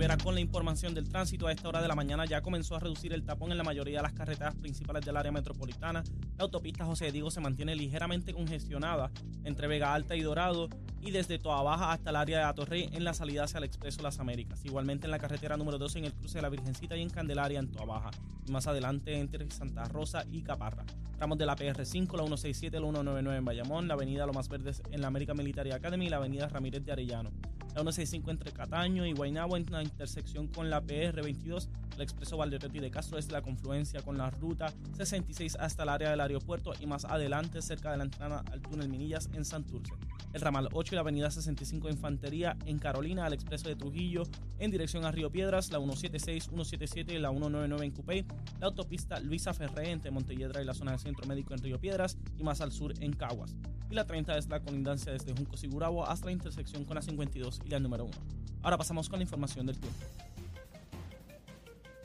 Con 0.06 0.36
la 0.36 0.40
información 0.40 0.94
del 0.94 1.08
tránsito. 1.08 1.48
A 1.48 1.52
esta 1.52 1.68
hora 1.68 1.82
de 1.82 1.88
la 1.88 1.96
mañana 1.96 2.24
ya 2.26 2.40
comenzó 2.40 2.76
a 2.76 2.78
reducir 2.78 3.12
el 3.12 3.24
tapón 3.24 3.50
en 3.50 3.58
la 3.58 3.64
mayoría 3.64 3.98
de 3.98 4.02
las 4.04 4.12
carreteras 4.12 4.54
principales 4.54 5.04
del 5.04 5.16
área 5.16 5.32
metropolitana. 5.32 6.04
La 6.38 6.44
autopista 6.44 6.84
José 6.84 7.10
Diego 7.10 7.28
se 7.30 7.40
mantiene 7.40 7.74
ligeramente 7.74 8.32
congestionada 8.32 9.10
entre 9.42 9.66
Vega 9.66 9.92
Alta 9.92 10.14
y 10.14 10.20
Dorado 10.20 10.68
y 11.00 11.10
desde 11.10 11.40
Toa 11.40 11.62
Baja 11.62 11.90
hasta 11.90 12.10
el 12.10 12.16
área 12.16 12.38
de 12.38 12.44
Atorrey 12.44 12.88
en 12.92 13.02
la 13.02 13.14
salida 13.14 13.44
hacia 13.44 13.58
el 13.58 13.64
Expreso 13.64 14.00
Las 14.02 14.20
Américas. 14.20 14.64
Igualmente 14.64 15.06
en 15.06 15.10
la 15.10 15.18
carretera 15.18 15.56
número 15.56 15.76
12 15.76 15.98
en 15.98 16.04
el 16.04 16.14
cruce 16.14 16.38
de 16.38 16.42
la 16.42 16.50
Virgencita 16.50 16.96
y 16.96 17.02
en 17.02 17.10
Candelaria 17.10 17.58
en 17.58 17.72
Toa 17.72 17.84
Baja. 17.84 18.10
Más 18.48 18.68
adelante 18.68 19.18
entre 19.18 19.50
Santa 19.50 19.84
Rosa 19.86 20.24
y 20.30 20.42
Caparra. 20.42 20.84
Tramos 21.16 21.36
de 21.36 21.46
la 21.46 21.56
PR5, 21.56 22.12
la 22.12 22.22
167, 22.22 22.78
la 22.78 22.86
199 22.86 23.38
en 23.38 23.44
Bayamón, 23.44 23.88
la 23.88 23.94
avenida 23.94 24.24
Lomas 24.24 24.48
Verdes 24.48 24.82
en 24.92 25.00
la 25.00 25.08
América 25.08 25.34
Military 25.34 25.72
Academy 25.72 26.06
y 26.06 26.10
la 26.10 26.18
avenida 26.18 26.48
Ramírez 26.48 26.84
de 26.84 26.92
Arellano. 26.92 27.30
La 27.76 27.92
165 27.92 28.30
entre 28.30 28.52
Cataño 28.52 29.04
y 29.04 29.12
Guaynabo 29.12 29.54
en 29.58 29.66
la 29.70 29.82
intersección 29.82 30.48
con 30.48 30.70
la 30.70 30.82
PR22, 30.82 31.68
el 31.96 32.00
expreso 32.00 32.38
Valderetti 32.38 32.80
de 32.80 32.90
Castro 32.90 33.18
es 33.18 33.30
la 33.30 33.42
confluencia 33.42 34.00
con 34.00 34.16
la 34.16 34.30
ruta 34.30 34.72
66 34.96 35.56
hasta 35.60 35.82
el 35.82 35.90
área 35.90 36.10
del 36.10 36.20
aeropuerto 36.20 36.72
y 36.80 36.86
más 36.86 37.04
adelante 37.04 37.60
cerca 37.60 37.90
de 37.90 37.98
la 37.98 38.04
entrada 38.04 38.42
al 38.50 38.62
túnel 38.62 38.88
Minillas 38.88 39.28
en 39.34 39.44
Santurce. 39.44 39.92
El 40.36 40.42
ramal 40.42 40.68
8 40.70 40.94
y 40.94 40.96
la 40.96 41.00
avenida 41.00 41.30
65 41.30 41.88
Infantería 41.88 42.58
en 42.66 42.78
Carolina, 42.78 43.26
el 43.26 43.32
expreso 43.32 43.70
de 43.70 43.74
Trujillo 43.74 44.24
en 44.58 44.70
dirección 44.70 45.06
a 45.06 45.10
Río 45.10 45.30
Piedras, 45.30 45.70
la 45.70 45.78
176, 45.78 46.48
177 46.48 47.14
y 47.14 47.18
la 47.18 47.30
199 47.30 47.86
en 47.86 47.90
Cupey, 47.90 48.26
la 48.60 48.66
autopista 48.66 49.18
Luisa 49.18 49.54
Ferré 49.54 49.92
entre 49.92 50.10
Montelledra 50.10 50.60
y 50.60 50.66
la 50.66 50.74
zona 50.74 50.90
del 50.90 51.00
Centro 51.00 51.26
Médico 51.26 51.54
en 51.54 51.62
Río 51.62 51.80
Piedras 51.80 52.18
y 52.36 52.42
más 52.42 52.60
al 52.60 52.70
sur 52.70 52.92
en 53.00 53.14
Caguas 53.14 53.56
y 53.90 53.94
la 53.94 54.04
30 54.04 54.36
es 54.36 54.50
la 54.50 54.60
colindancia 54.60 55.10
desde 55.10 55.32
Junco 55.32 55.56
Sigurabo 55.56 56.06
hasta 56.06 56.26
la 56.26 56.32
intersección 56.32 56.84
con 56.84 56.96
la 56.96 57.02
52 57.02 57.62
y 57.64 57.70
la 57.70 57.80
número 57.80 58.04
1. 58.04 58.14
Ahora 58.62 58.76
pasamos 58.76 59.08
con 59.08 59.18
la 59.18 59.22
información 59.22 59.64
del 59.64 59.78
tiempo. 59.78 59.98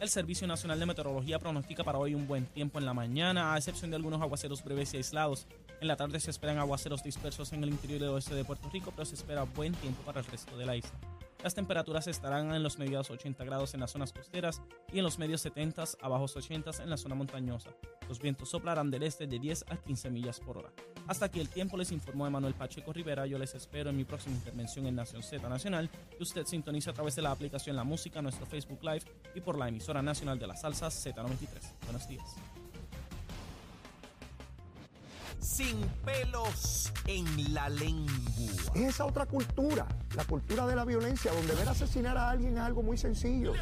El 0.02 0.10
Servicio 0.10 0.48
Nacional 0.48 0.80
de 0.80 0.88
Meteorología 0.88 1.38
pronostica 1.38 1.84
para 1.84 2.00
hoy 2.00 2.16
un 2.16 2.28
buen 2.28 2.48
tiempo 2.48 2.80
en 2.80 2.88
la 2.88 2.94
mañana, 2.96 3.54
a 3.54 3.58
excepción 3.58 3.92
de 3.92 3.98
algunos 3.98 4.20
aguaceros 4.20 4.64
breves 4.64 4.96
y 4.96 4.98
aislados. 4.98 5.46
En 5.80 5.88
la 5.88 5.96
tarde 5.96 6.20
se 6.20 6.32
esperan 6.32 6.58
aguaceros 6.58 7.04
dispersos 7.04 7.54
en 7.54 7.62
el 7.62 7.70
interior 7.70 8.02
y 8.02 8.06
oeste 8.06 8.34
de 8.34 8.44
Puerto 8.44 8.68
Rico, 8.72 8.92
pero 8.96 9.06
se 9.06 9.14
espera 9.14 9.44
buen 9.44 9.74
tiempo 9.76 10.02
para 10.02 10.22
el 10.22 10.26
resto 10.26 10.58
de 10.58 10.66
la 10.66 10.76
isla. 10.76 10.90
Las 11.44 11.56
temperaturas 11.56 12.06
estarán 12.06 12.54
en 12.54 12.62
los 12.62 12.78
medios 12.78 13.10
80 13.10 13.44
grados 13.44 13.74
en 13.74 13.80
las 13.80 13.92
zonas 13.92 14.14
costeras 14.14 14.62
y 14.94 15.00
en 15.00 15.04
los 15.04 15.18
medios 15.18 15.42
70 15.42 15.84
a 16.00 16.08
bajos 16.08 16.36
80 16.36 16.84
en 16.84 16.90
la 16.90 16.98
zona 16.98 17.16
montañosa. 17.16 17.72
Los 18.08 18.20
vientos 18.20 18.50
soplarán 18.50 18.92
del 18.92 19.04
este 19.04 19.26
de 19.26 19.40
10 19.40 19.66
a 19.70 19.78
15 19.78 20.12
millas 20.12 20.40
por 20.40 20.60
hora. 20.60 20.72
Hasta 21.08 21.26
aquí 21.26 21.40
el 21.40 21.50
tiempo 21.50 21.78
les 21.78 21.92
informó 21.92 22.28
Emanuel 22.28 22.54
Pacheco 22.54 22.94
Rivera. 22.94 23.26
Yo 23.26 23.40
les 23.40 23.56
espero 23.56 23.90
en 23.90 23.98
mi 23.98 24.04
próxima 24.04 24.36
intervención 24.36 24.86
en 24.86 24.96
Nación 24.96 25.24
Z 25.24 25.48
Nacional, 25.50 25.90
que 26.16 26.22
usted 26.22 26.46
sintoniza 26.46 26.92
a 26.92 26.94
través 26.94 27.16
de 27.16 27.24
la 27.24 27.32
aplicación 27.32 27.76
La 27.76 27.84
Música, 27.84 28.22
nuestro 28.22 28.46
Facebook 28.46 28.84
Live 28.84 29.06
y 29.34 29.42
por 29.42 29.58
la 29.58 29.68
emisora 29.68 30.04
nacional 30.04 30.38
de 30.38 30.48
la 30.48 30.56
salsa 30.56 30.88
Z93. 30.88 31.48
Buenos 31.86 32.08
días. 32.08 32.36
Sin 35.42 35.82
pelos 36.06 36.92
en 37.08 37.54
la 37.54 37.68
lengua. 37.68 38.14
Es 38.76 38.82
esa 38.82 39.06
otra 39.06 39.26
cultura, 39.26 39.88
la 40.16 40.24
cultura 40.24 40.68
de 40.68 40.76
la 40.76 40.86
violencia, 40.86 41.32
donde 41.34 41.56
ver 41.56 41.68
asesinar 41.68 42.18
a 42.18 42.30
alguien 42.30 42.54
es 42.54 42.60
algo 42.60 42.84
muy 42.84 42.98
sencillo. 42.98 43.54